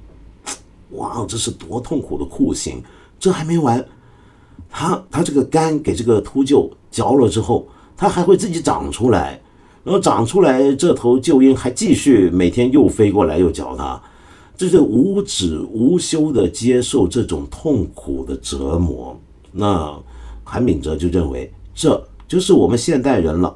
[0.92, 2.82] 哇，这是多痛苦的酷刑！
[3.20, 3.86] 这还没完，
[4.70, 9.40] 他他这个肝给这个秃鹫嚼了之后，它还会自己长出来，
[9.84, 14.02] 然后长出来，这头鹫鹰还继续每天又飞过来又嚼它，
[14.58, 19.20] 这是无止无休的接受这种痛苦的折磨。
[19.52, 19.94] 那
[20.44, 22.02] 韩敏哲就认为，这
[22.32, 23.54] 就是我们现代人了。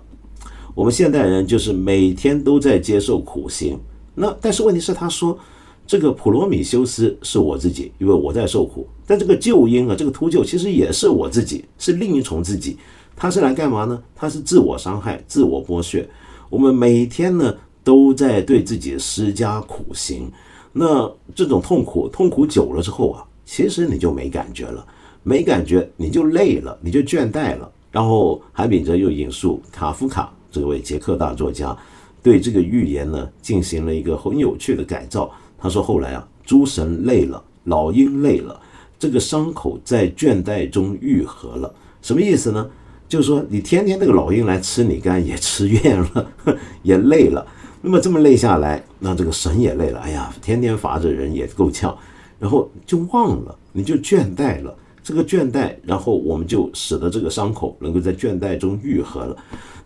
[0.73, 3.79] 我们现代人就是每天都在接受苦刑，
[4.13, 5.39] 那但是问题是，他说
[5.87, 8.85] 这个普罗米修斯是我自己，因为我在受苦。
[9.07, 12.77] 但这个鹫鹰啊，这个秃鹫其实也是我自己，是另一重自己。
[13.15, 14.03] 他是来干嘛呢？
[14.13, 16.05] 他是自我伤害、自我剥削。
[16.49, 20.29] 我们每天呢都在对自己施加苦刑，
[20.73, 24.85] 那这种痛苦，痛苦久了之后啊，其实你就没感觉了，
[25.23, 27.71] 没感觉你就累了，你就倦怠了。
[27.95, 30.29] 然后韩炳哲又引述卡夫卡。
[30.51, 31.77] 这位捷克大作家
[32.21, 35.31] 对这个预言呢进行了一个很有趣的改造。
[35.57, 38.59] 他说：“后来啊，诸神累了，老鹰累了，
[38.99, 41.73] 这个伤口在倦怠中愈合了。
[42.01, 42.69] 什么意思呢？
[43.07, 46.31] 就是说，你天天那个老鹰来吃你肝也吃厌了，
[46.83, 47.47] 也累了。
[47.81, 50.01] 那么这么累下来，那这个神也累了。
[50.01, 51.97] 哎呀，天天罚着人也够呛，
[52.39, 54.75] 然后就忘了，你就倦怠了。
[55.05, 59.37] 这个倦怠，然后我们就使得这个伤口能够在倦怠中愈合了。”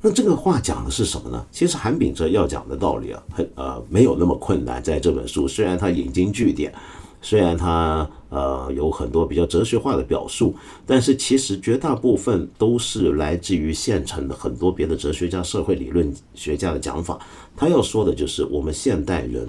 [0.02, 1.46] 那这个话讲的是什么呢？
[1.52, 4.82] 其实韩炳哲要讲的道理啊，很呃没有那么困难。
[4.82, 6.74] 在这本书，虽然他引经据典，
[7.22, 10.56] 虽然他呃有很多比较哲学化的表述，
[10.86, 17.20] 但是其实绝大部分都是来自于现成的很多别的哲学家、社会理论学家的讲法。
[17.58, 19.46] 他要说的就是我们现代人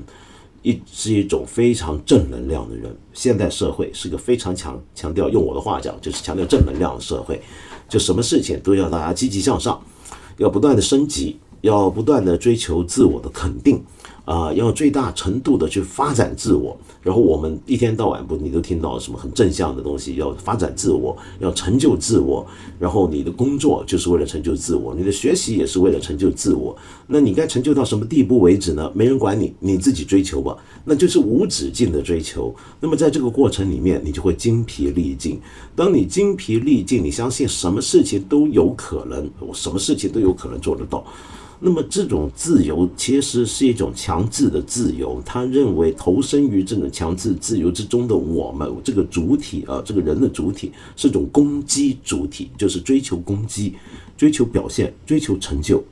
[0.62, 7.40] 一是一种非常正能量的人，现代社会是个非常强强调，用我的话讲就是强调正能量的社会，
[7.88, 9.80] 就什么事情都要大家积极向上。
[10.36, 13.82] 要不断的升级，要不断的追求自我的肯定，
[14.30, 16.78] 啊，要最大程度的去发展自我。
[17.02, 22.46] 然后我们一天到晚不，你都听到什么很正向的东西，要发展自我，要成就自我。
[22.78, 26.76] 然后你的工作就是为了成就自我，你的学习也是为了成就自我。
[27.08, 28.88] 那你该成就到什么地步为止呢？
[28.94, 30.56] 没人管你，你自己追求吧。
[30.84, 32.54] 那就是无止境的追求。
[32.78, 35.40] 那么在这个过程里面，你就会精疲力尽。
[35.74, 41.04] 当你精疲力尽，你相信什么事情都有可能，我什么事情都有可能做得到。
[41.62, 45.22] 那么这种自由其实是一种强制的自由。
[45.26, 53.74] 他认为投身于这种强制自由之中的我们，这个主体啊，这个人的主体是种攻击主体，就是追求攻击、
[54.16, 55.84] 追求表现、追求成就。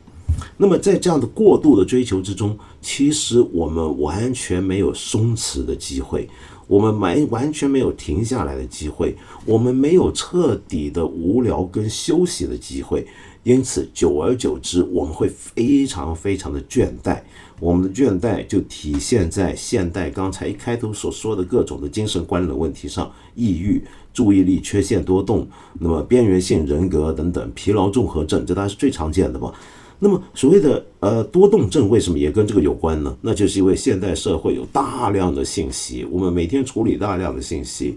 [0.56, 6.28] 那么在这样的过度的追求之中，其实我们完全没有松弛的机会，
[6.66, 13.06] 我们完完全没有停下来的机会，我们没有彻底的无聊跟休息的机会。
[13.44, 17.20] 因此，久而久之，我们会非常非常的倦怠。
[17.60, 25.46] 我们的倦怠就体现在现代刚才一开头所说的各种的精神官能问题上：抑郁、注意力缺陷多动、
[25.80, 29.52] 那么边缘性人格等等，疲劳综合症，这当然是最常见的吧。
[29.98, 33.16] 那么，所谓的呃多动症为什么也跟这个有关呢？
[33.20, 37.96] 那就是因为现代社会有大量的信息，我们每天处理大量的信息。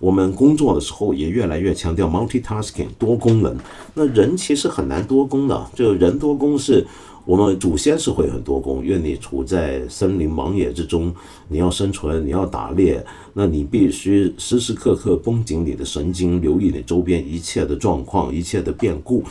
[0.00, 3.56] 我们工作的时候也越来越强调 multitasking 多功能。
[3.94, 6.84] 那人其实很难多功的，就人多功是
[7.26, 11.14] 我们祖先是会很多功，因为你处在森林盲野之中，
[11.48, 19.22] 你要生存，你要打猎，那你必须时时刻刻绷紧你的神经，留意你周边一切的状况、一切的变故。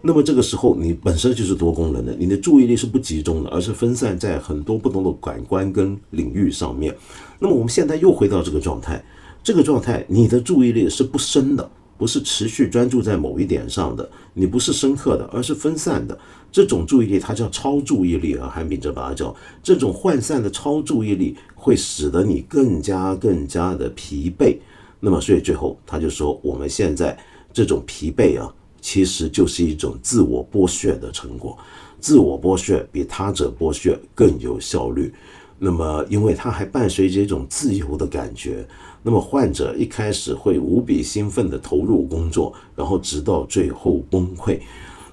[0.00, 6.94] 那么这个时候你本身就是多功能的，你的注意力是不集中的，而是分散在很多不同的感官跟领域上面。
[7.38, 9.02] 那么我们现在又回到这个状态。
[9.42, 16.18] 这个状态，你的注意力是不深的，不是持续专注在某一点上的，你不是深刻的，而是分散的。
[16.50, 24.58] 这种注意力，它叫超注意力啊，韩炳哲把它叫这种涣散的超注意力，会使得你更加更加的疲惫。
[25.00, 27.16] 那么，所以最后他就说，我们现在
[27.52, 31.56] 这种疲惫啊，其实就是一种自我剥削的成果。
[32.00, 35.14] 自我剥削比他者剥削更有效率。
[35.58, 38.66] 那么，因为它还伴随着一种自由的感觉。
[39.02, 44.58] 那么患者一开始会无比兴奋地投入工作，然后直到最后崩溃。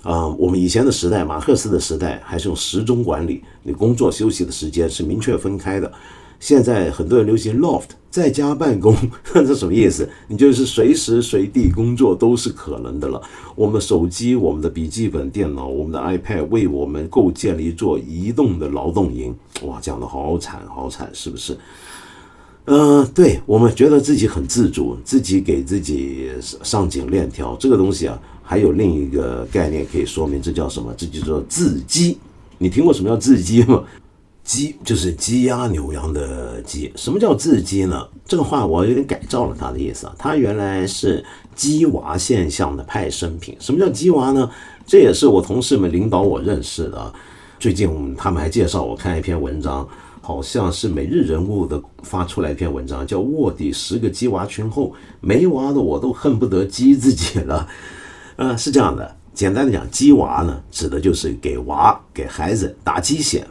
[0.03, 5.91] 啊，我们以前的时代，马克思的时代还是用时钟管理，你工作休息的时间是明确分开的。
[6.45, 8.95] 现在很多人流行 loft 在家办公，
[9.34, 10.08] 这什么意思？
[10.27, 13.19] 你就是随时随地工作都是可能的了。
[13.55, 19.36] 我们手机、我们的笔记本电脑、我们的 iPad 为我们构建了一座移动的劳动营。
[19.63, 21.58] 哇，讲的好惨，好惨，是不是？
[22.65, 26.29] 嗯，对我们觉得自己很自主，自己给自己
[26.62, 30.93] 上紧链条，这个东西啊，还有另一个概念可以说明，这叫什么？
[30.95, 32.19] 这就叫自激。
[32.60, 33.84] 你听过什么叫自激吗？
[34.45, 36.89] 鸡就是鸡鸭牛羊的鸡。
[36.95, 38.08] 什么叫自鸡呢？
[38.25, 40.15] 这个话我有点改造了它的意思啊。
[40.17, 41.21] 它原来是
[41.53, 43.58] 鸡娃现象的派生品。
[43.60, 44.49] 什么叫鸡娃呢？
[44.88, 47.13] 这也是我同事们领导我认识的。
[47.60, 49.86] 最近他们还介绍我看一篇文章。
[50.21, 57.67] 好像是每日人物的发出来一篇文章，叫卧底十个鸡娃群后，没娃的我都恨不得鸡自己了。
[58.36, 63.45] 呃，是这样的，简单的讲，鸡娃呢，指的就是给娃给孩子打鸡血，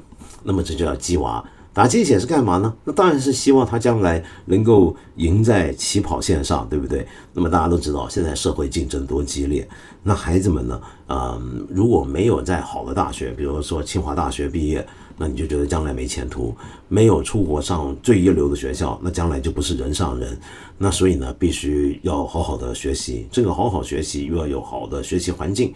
[0.44, 1.44] 那么这就叫鸡娃。
[1.72, 2.72] 打鸡血是干嘛呢？
[2.84, 7.04] 那当然是希望他将来能够赢在起跑线上，对不对？
[7.32, 9.68] 那么大家都知道，现在社会竞争多激烈，
[10.00, 14.86] 那孩子们呢，嗯，如果没有在好的大学，比如说清华大学毕业。
[15.16, 16.52] 那你就觉得将来没前途，
[16.88, 20.36] 没有出国上最一流的学校，那将来就不是人上人。
[20.76, 23.28] 那所以呢，必须要好好的学习。
[23.30, 25.72] 这个好好学习，又要有好的学习环境，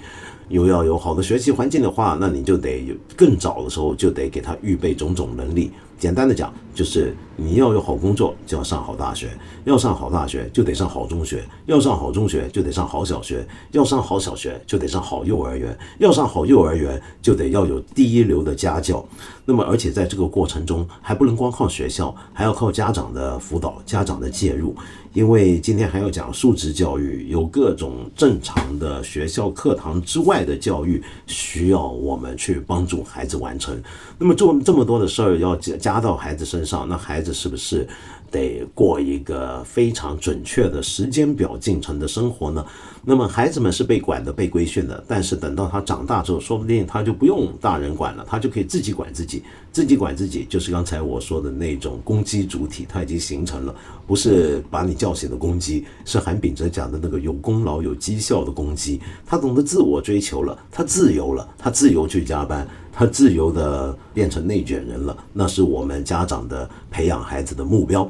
[0.48, 5.72] 又要有好的学习环境的话，那你就得有更早的时候就得给他预备种种能力。
[5.98, 9.26] 简单的讲，就是你要有好工作，就要上好大学；
[9.64, 19.04] 要上好大学，就得上好中学；要上好中学，就得上好小学；要上好小学，就得上好幼儿园；要上好幼儿园，就得要有第一流的家教。
[19.44, 24.76] 那么，而且在这个过程中，还不能光靠学校，还要靠家长的辅导、家长的介入。
[25.18, 33.76] 因为今天还要讲素质教育，有各种正常的学校课堂之外的教育，需要我们去帮助孩子完成。
[34.16, 37.84] 那么做这么多的事儿要加加到孩子身上，那孩子是不是
[38.30, 42.64] 得过一个非常准确的时间表进程的生活呢？
[43.10, 49.42] 那么孩子们是被管的、被规训的，但是等到他长大之后，说不定他就不用大人管了，他就可以自己管自己。
[49.72, 53.74] 自己管自己，就是刚才我说的那种攻击主体，他已经形成了，
[54.06, 59.00] 不是把你叫醒的攻击，是韩炳哲讲的那个有功劳、有绩效的攻击。
[59.24, 65.16] 他懂得自我追求了，他自由了，他自由去加班，他自由的变成内卷人了。
[65.32, 68.06] 那是我们家长的培养孩子的目标。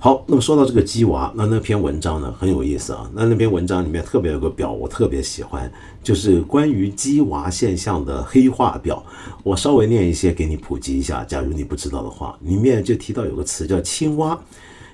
[0.00, 3.10] 好，那么说到这个鸡娃，那那篇文章呢很有意思啊。
[3.12, 5.68] 那那篇文章里面特别有个表，我特别喜欢，
[6.04, 9.04] 就是关于鸡娃现象的黑化表。
[9.42, 14.38] 我稍微念一些给你普及一下，假如你不知道的话，里面就提到有个词叫青蛙。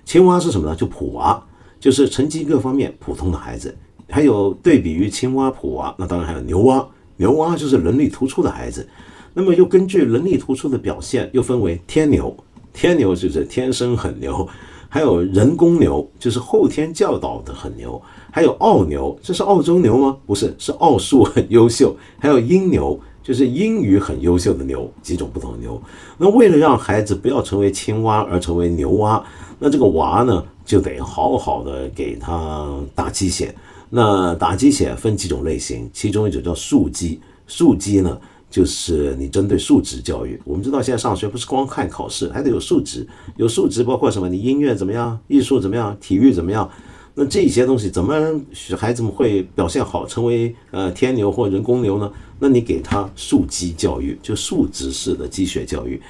[0.06, 0.74] 青蛙是什么呢？
[0.74, 1.42] 就普娃，
[1.78, 3.76] 就是成绩各方面普通的孩子。
[4.08, 6.86] 还有对比于青蛙、普娃，那当然还有牛蛙。
[7.16, 8.88] 牛蛙就是能力突出的孩子。
[9.34, 12.34] 那么又根据能力突出的表现，又分为天牛，
[12.72, 14.48] 天牛就是天生很牛，
[14.94, 20.16] 还有人工牛，就是后天教导的很牛，还有澳牛，这是澳洲牛吗？
[20.24, 22.96] 不是，是奥数很优秀，还有英牛。
[23.20, 25.82] 就是英语很优秀的牛，几种不同的牛。
[26.16, 29.20] 那为了让孩子不要成为青蛙而成为牛蛙，
[29.58, 33.52] 那这个娃呢就得好好的给他打鸡血。
[33.90, 37.18] 那打鸡血分几种类型，其中一种叫素鸡。
[37.48, 38.16] 素鸡呢
[38.54, 40.40] 就是你针对素质教育。
[40.44, 43.04] 我们知道现在上学不是光看考试，还得有数值。
[43.36, 44.28] 有数值包括什么？
[44.28, 45.18] 你音乐怎么样？
[45.26, 45.96] 艺术怎么样？
[46.00, 46.70] 体育怎么样？
[47.16, 48.14] 那这些东西怎么
[48.52, 52.08] 使孩子们会表现好，成为呃天牛或人工牛呢？
[52.38, 56.00] 那你给他数基教育，就数值式的积学教育。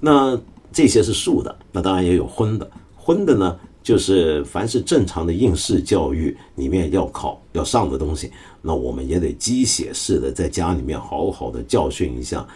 [0.00, 0.40] 那
[0.72, 2.70] 这些是素的，那当然也有荤的。
[2.96, 8.30] 荤的呢，就是凡是正常的应试教育里面要考要上的东西，
[8.62, 12.46] 那我们也得鸡血式的在家里面好好的教训一下。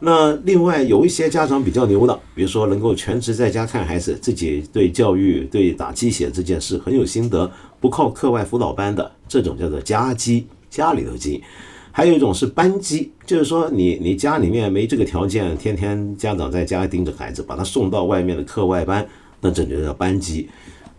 [0.00, 7.50] 那另外有一些家长比较牛的，比如说能够全职在家看孩子，自己对教育、对打鸡血这件事很有心得，
[7.80, 11.42] 不靠课外辅导班的，这种叫做家鸡，家里头鸡。
[11.90, 19.04] 还有一种是班鸡，就是说你你家里面没这个条件，天天家长在家盯着孩子，把他送到外面的课外班，
[19.40, 20.48] 那这就叫班机。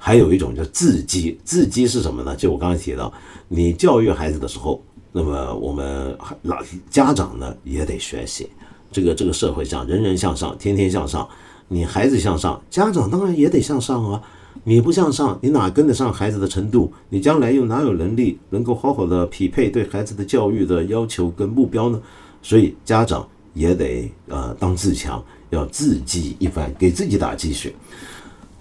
[0.01, 2.33] 还有一种叫自激，自激是什么呢？
[2.35, 3.11] 就我刚才提到，
[3.49, 4.81] 你教育孩子的时候，
[5.11, 6.57] 那么我们老
[6.89, 8.49] 家长呢也得学习。
[8.91, 11.27] 这个这个社会上，人人向上，天天向上。
[11.67, 14.21] 你孩子向上，家长当然也得向上啊。
[14.63, 16.91] 你不向上，你哪跟得上孩子的程度？
[17.09, 22.01] 你将来又哪有能力能够好好的匹配对孩子的教育的要求跟目标呢？
[22.41, 27.73] 所以家长也得呃当自强，要自激一番，给自己打鸡血。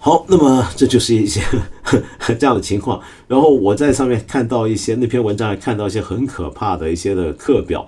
[0.01, 1.41] 好，那么这就是一些
[2.39, 3.01] 这样的情况。
[3.27, 7.85] 然后我在上面看到一些那篇文章，看到一些很可怕的一些的课表。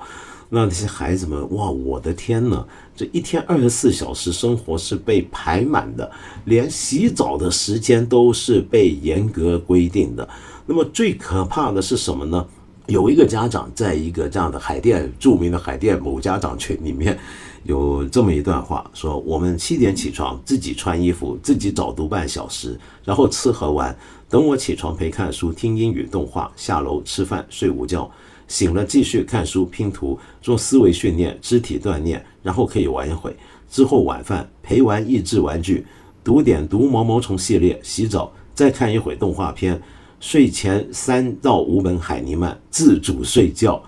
[0.49, 6.12] 那那些孩子们，哇，我的天呐，这一天二十四小时生活是被排满的，
[6.43, 10.28] 连洗澡的时间都是被严格规定的。
[10.66, 12.45] 那么最可怕的是什么呢？
[12.88, 17.18] 有一个家长在一个这样的海淀著名的海淀某家长群里面，
[17.64, 23.95] 有这么一段话，说我们七点起床，自己穿衣服，自己早读半小时，然后吃喝玩，
[24.30, 28.09] 等我起床陪看书、听英语动画，下楼吃饭、睡午觉。
[28.47, 33.34] 醒了继续看书、拼图、做思维训练、肢体锻炼，然后可以玩一会。
[33.70, 35.86] 之后晚饭陪玩益智玩具，
[36.24, 39.82] 读点《读毛毛虫》系列，洗澡再看一会动画片。
[40.20, 43.82] 睡前三到五本海尼曼，自主睡觉。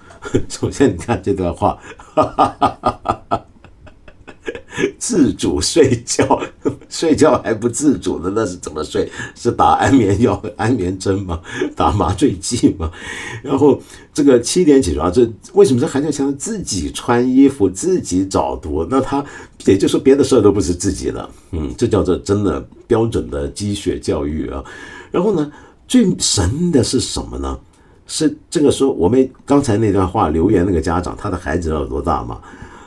[0.47, 1.77] 首先你看这段话。
[4.97, 6.41] 自主睡觉，
[6.89, 9.11] 睡觉还不自主的，那是怎么睡？
[9.35, 11.39] 是打安眠药、安眠针吗？
[11.75, 12.91] 打麻醉剂吗？
[13.43, 13.81] 然后
[14.13, 18.85] 这个七点起床，这为什么这孩子想自己穿衣服、自己早读？
[18.89, 19.23] 那他
[19.65, 24.63] 也就说别的事儿都不是自己的，嗯，这叫做真的标准的积血教育啊。
[25.11, 25.51] 然后呢，
[25.87, 27.59] 最神的是什么呢？
[28.05, 32.41] 是这个说我们刚才那段话留言那个家长，他的孩子有多大吗？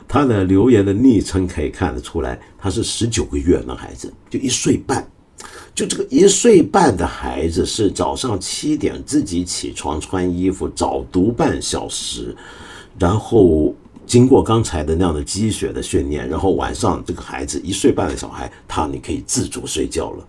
[0.07, 5.05] 他的留言的昵称可以看得出来，他是十九个月的孩子，就一岁半，
[5.75, 12.35] 就这个一岁半的孩子是早上七点自己起床穿衣服早读半小时，
[12.97, 20.27] 然后经过刚才的那样的积雪的训练，然后晚上这个孩子一岁半的小孩，他你可以自主睡觉了。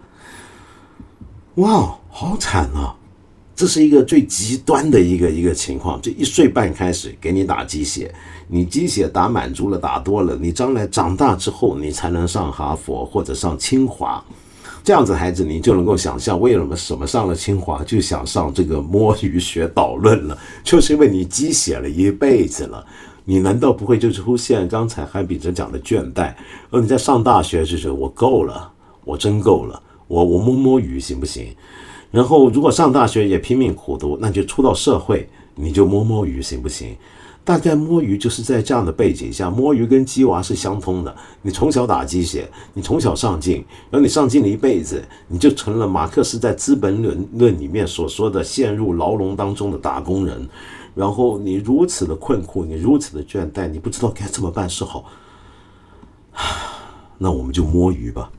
[1.54, 2.94] 哇，好惨啊！
[3.58, 8.14] 这是一个最极端的一个一个情况，就一岁半开始给你打鸡血，
[8.46, 14.24] 你鸡血打满足了，打多了，你将来长大之后，你才能上哈佛或者上清华。
[14.84, 22.86] 这样子孩子，你就能够想象为什么什么上了清华就想上这个摸鱼学导论了，就是因为你鸡血了一辈子了，
[23.24, 26.32] 你难道不会就出现刚才韩比哲讲的倦怠？
[26.70, 28.70] 而你在上大学就是我够了，
[29.04, 31.48] 我真够了，我我摸摸鱼行不行？
[32.10, 36.96] 然后，如果上大学也拼命苦读，那就出到社会，你就摸摸鱼行不行？
[37.44, 41.14] 大概摸鱼就是在这样的背景下，摸鱼跟鸡娃是相通的。
[41.40, 50.46] 你从小打鸡血，你从小上进，然后你上进了一辈子，你就成了马克思在《资本论论》里面所说的陷入牢笼当中的打工人。
[50.94, 55.04] 然后你如此的困苦，你如此的倦怠，你不知道该怎么办是好。
[57.16, 58.30] 那我们就摸鱼吧。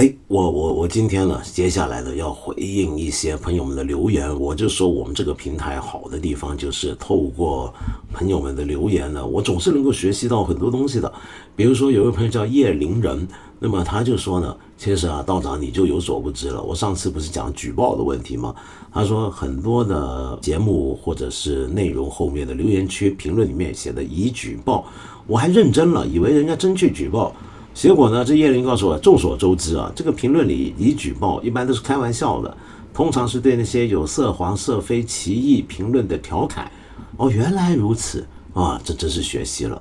[0.00, 4.40] 哎，我我我今天呢，接下来呢要回应一些朋友们的留言。
[4.40, 7.70] 我就说我们这个平台好的地方，就是透过
[8.10, 11.12] 朋友们的留言呢，我总是能够学习到很多东西的。
[11.54, 13.28] 比如说有位朋友叫叶灵人，
[13.58, 16.62] 那么他就说呢，其实啊，道长你就有所不知了。
[16.62, 18.54] 我上次不是讲举报的问题吗？
[18.90, 24.86] 他说很多的节目或者是内容后面的留言区评论里面写的已举报，
[25.26, 27.36] 我还认真了，以为人家真去举报。
[27.80, 32.54] 结果呢，这叶林告诉我，众所周知啊，这个评论里已举报一般都是开玩笑的，
[32.92, 36.70] 通常是对那些有色黄色非歧义评论的调侃。
[37.16, 39.80] 哦，原来如此啊，这真是学习了。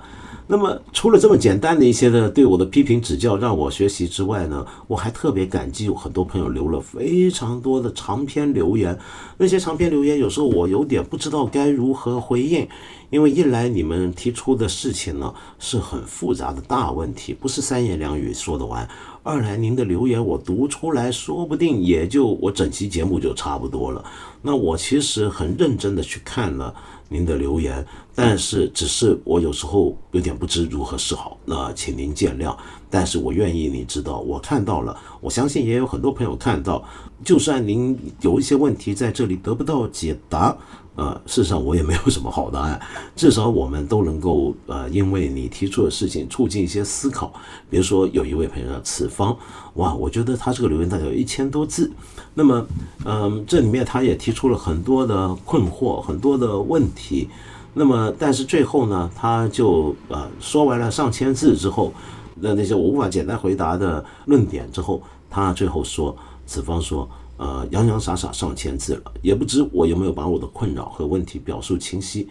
[0.51, 8.97] 那么，除了这么简单的一些的对我的批评指教让我学习之外呢，我还特别感激有很多朋友留了非常多的长篇留言。
[9.37, 12.67] 那些长篇留言有时候我有点不知道该如何回应，
[13.11, 18.83] 因为一来你们提出的事情呢是很复杂的大问题，不是三言两语说得完；
[19.21, 24.03] 二来您的留言我读出来说不定也就我整期节目就差不多了。
[24.41, 26.73] 那我其实很认真的去看了。
[27.09, 27.85] 您的留言，
[28.15, 32.55] 但是只是我有时候有点不知如何是好，那请您见谅。
[32.89, 36.83] 但是我愿意你知道，我看到了，我相信也有很多朋友看到。
[37.23, 40.55] 就算您有一些问题在这里得不到解答。
[40.95, 42.81] 呃，事实上我也没有什么好答案，
[43.15, 47.31] 至少我们都能够呃，因为你提出的事情促进一些思考。
[47.69, 49.37] 比如说有一位朋友此方，
[49.75, 51.91] 哇，我觉得他这个留言大概有一千多字，
[52.33, 52.65] 那么
[53.05, 57.29] 嗯，这里面他也提出了很多的困惑，很多的问题。
[57.73, 61.93] 那么但是最后呢，他就呃说完了上千字之后，
[62.35, 66.15] 那那些我无法简单回答的论点之后，他最后说，
[66.45, 67.09] 此方说。
[67.41, 72.27] 呃，洋洋洒洒上千字了，也不知我有没有把我的困扰和问题表述清晰。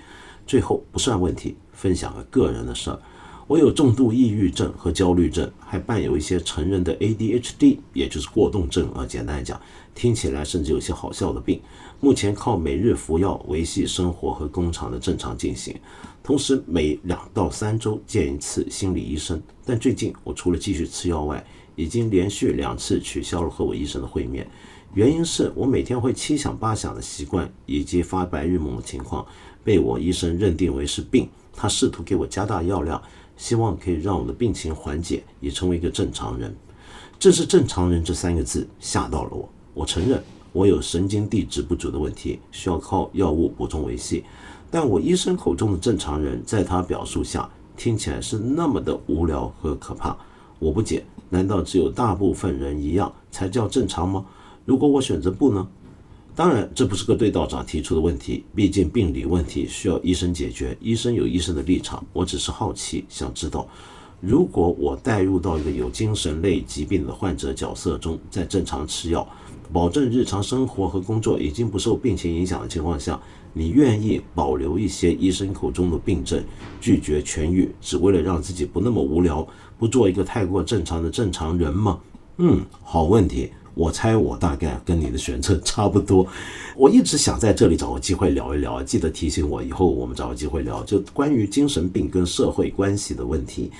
[0.47, 2.99] 最后不算问题，分享个个人的事儿。
[3.49, 9.07] 我有重度抑郁症和焦虑症，还伴有一些成人的 ADHD，也就是过动症啊。
[9.07, 9.59] 简单来讲，
[9.95, 11.59] 听起来甚至有些好笑的病。
[11.99, 15.75] 目前靠每日服药维系生活和工厂的正常进行，
[16.23, 19.43] 同时每两到三周见一次心理医生。
[19.65, 21.43] 但最近我除了继续吃药外，
[21.75, 24.47] 已经连续两次取消了和我医生的会面。
[24.93, 29.25] 原因是我每天会七想八想的习惯，以及发白日梦的情况，
[29.65, 31.27] 被我医生认定为是病。
[31.61, 33.03] 他试图给我加大药量，
[33.39, 36.55] 希望可以让我的病情缓解，也成为一个正常人。
[37.19, 39.49] 正是“正常人”这三个字吓到了我。
[39.73, 40.23] 我承认
[40.53, 44.25] 我有神经递质不足的问题，需要靠药物补充维系。
[44.71, 50.17] 但我医生口中的正常人，在他表述下听起来是那么的无聊和可怕。
[50.59, 54.27] 我不解，难道只有大部分人一样才叫正常吗？
[54.65, 55.67] 如果我选择不呢？
[56.39, 62.07] 当然，这不是个对道长提出的问题，毕竟病理问题需要医生解决，医生有医生的立场。
[62.13, 63.67] 我只是好奇，想知道，
[64.21, 69.29] 如果我带入到一个有精神类疾病的患者角色中，在正常吃药，
[69.73, 73.21] 保证日常生活和工作已经不受病情影响的情况下，
[73.53, 76.41] 你愿意保留一些医生口中的病症，
[76.81, 79.45] 拒绝痊愈，只为了让自己不那么无聊，
[79.77, 81.99] 不做一个太过正常的正常人吗？
[82.37, 83.51] 嗯，好问题。
[83.79, 86.27] 我猜我大概跟你的选择差不多。
[86.77, 93.71] 我一直想在这里找个机会聊一聊，记得提醒我，以后我们找个机会聊，就关于精神病跟社会关系的问题。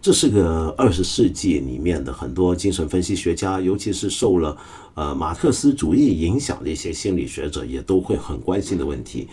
[0.00, 4.56] 这是个二十世纪里面的很多精神分析学家，尤其是受了
[4.94, 9.26] 呃马克思主义影响的一些心理学者，也都会很关心的问题。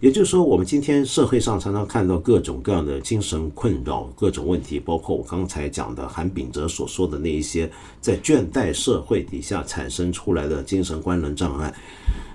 [0.00, 7.70] 也就是说，我们今天社会上常常看到各种各样的精神困扰、各种问题，包括我刚才讲的韩炳哲所说的那一些，
[8.00, 11.72] 在倦怠社会底下产生出来的精神官能障碍。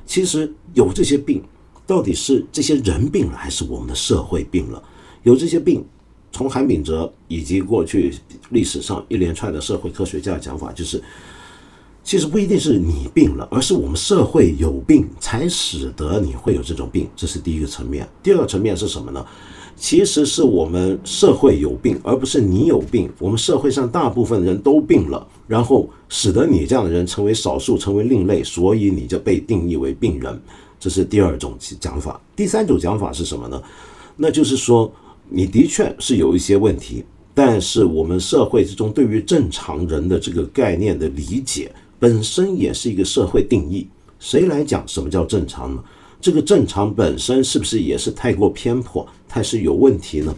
[0.05, 1.43] 其实有这些病，
[1.86, 4.84] 到底是这些人病了，还是我们的社会病了？
[5.22, 5.86] 有这些病，
[6.32, 8.12] 从韩炳哲以及过去
[8.49, 11.01] 历史上一连串的社会科学家的讲法，就是。
[12.04, 17.08] 其实不一定是你病了，而是我们社会有病，才使得你会有这种病。
[17.16, 18.08] 这是第一个层面。
[18.24, 19.26] 第二个层面是什么呢？
[19.78, 23.10] 其实是我们社会有病，而不是你有病。
[23.20, 30.39] 我们社会上大部分人都病了，然后使得你这样的人成为少数，成为另类，所以你就被定义为病人。
[30.80, 32.20] 这是第二种讲法。
[32.36, 33.62] 第三种讲法是什么呢？
[34.18, 34.91] 那就是说，
[35.30, 41.72] 你的确是有一些问题，但是我们社会之中对于正常人的这个概念的理解。
[42.02, 43.88] 本身也是一个社会定义，
[44.18, 45.84] 谁来讲什么叫正常呢？
[46.20, 50.36] 这个正常本身是不是也是太过偏颇，太是有问题呢？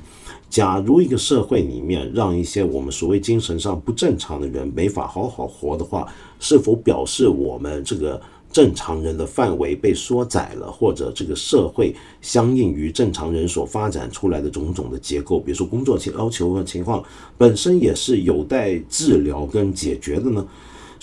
[0.50, 6.06] 假如一个社会里面让一些我们所谓精神上不正常的人没法好好活的话，
[6.38, 17.02] 是否表示我们这个正常人的范围被缩窄了，或者这个社会相应于正常人所发展出来的种种的结构，比如说工作情要求和情况
[17.38, 20.46] 本身也是有待治疗跟解决的呢？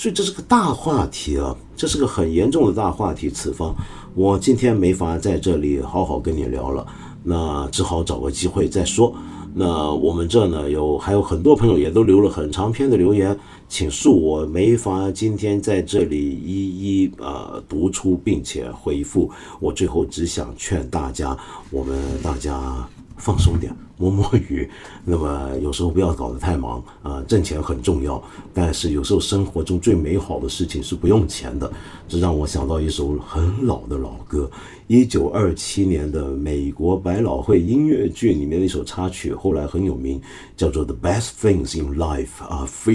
[0.00, 3.28] 所以这是个大话题啊，这是个很严重的大话题。
[3.28, 3.74] 此方，
[4.14, 6.86] 我今天没法在这里好好跟你聊了，
[7.22, 9.14] 那只好找个机会再说。
[9.52, 13.38] 那我们这呢有还有很多朋友也都留了很长篇的留言，
[13.68, 19.30] 请恕我没法今天在这里一一呃读出并且回复。
[19.60, 21.36] 我最后只想劝大家，
[21.70, 22.88] 我们大家
[23.18, 23.70] 放松点。
[24.00, 24.66] 摸摸鱼，
[25.04, 28.20] 那么有时候不要搞得太忙啊，挣钱很重要，
[28.54, 31.70] 但是有时候生活中最美好的事情是不用钱的。
[32.08, 34.50] 这让我想到一首很老的老歌，
[34.86, 40.18] 一九二七年的美国百老汇音乐剧里面的一首插曲，后来很有名，
[40.56, 42.94] 叫做《The Best Things in Life Are Free》。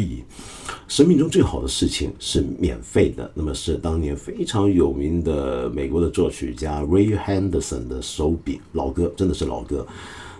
[0.87, 3.29] 生命中最好的事情是免费的。
[3.35, 9.85] 那么是当年非常有名的美国的作曲家 Ray Henderson 的手笔，老歌，真的是老歌。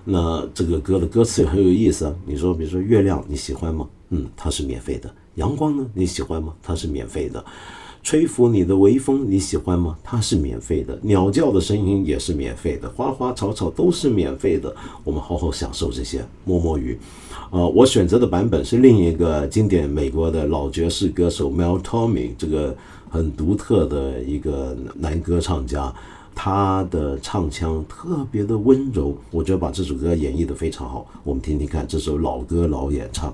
[0.06, 2.16] 那这个歌的歌词也很有意思啊！
[2.26, 3.88] 你说，比如说月亮你喜欢吗？
[4.12, 5.12] 嗯，它是免费的。
[5.34, 6.54] 阳光呢，你喜欢吗？
[6.62, 7.44] 它是免费的。
[8.04, 9.98] 吹拂你的微风你喜欢吗？
[10.04, 10.96] 它是免费的。
[11.02, 12.88] 鸟叫的声音也是免费的。
[12.88, 14.74] 花花草草都是免费的。
[15.04, 16.96] 我们好好享受这些，摸摸鱼。
[17.50, 22.78] 呃，我选择的版本是另一个经典美国的老爵士歌手 Mel Torme，这个
[23.10, 25.92] 很独特的一个男歌唱家。
[26.36, 31.08] 他的唱腔特别的温柔，我觉得把这首歌演绎的非常好。
[31.24, 33.34] 我们听听看这首老歌老演唱。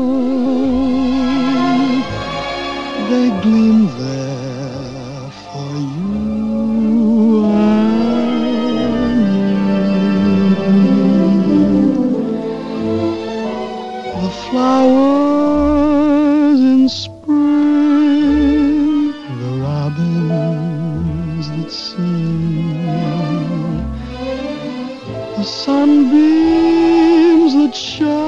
[3.11, 7.87] They gleam there for you and
[10.67, 10.83] me.
[14.21, 17.52] The flowers in spring,
[27.75, 28.22] show.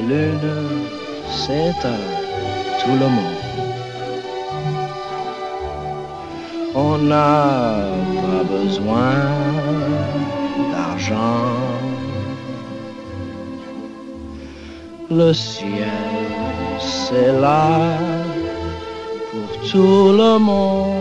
[0.00, 0.78] La lune
[1.28, 2.06] s'éteint,
[2.80, 3.42] tout le monde.
[6.74, 7.74] On n'a
[8.22, 9.12] pas besoin
[10.72, 11.44] d'argent.
[15.10, 15.88] Le ciel,
[16.78, 17.98] c'est là
[19.30, 20.96] pour tout le monde.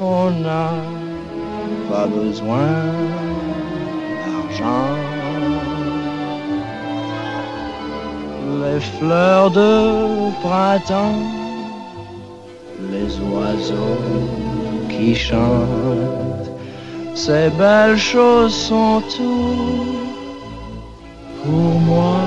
[0.00, 0.70] On n'a
[1.90, 2.68] pas besoin
[4.22, 4.99] d'argent.
[8.80, 11.22] Fleurs de printemps,
[12.90, 13.98] les oiseaux
[14.88, 16.50] qui chantent,
[17.14, 20.00] ces belles choses sont tout
[21.42, 22.19] pour moi,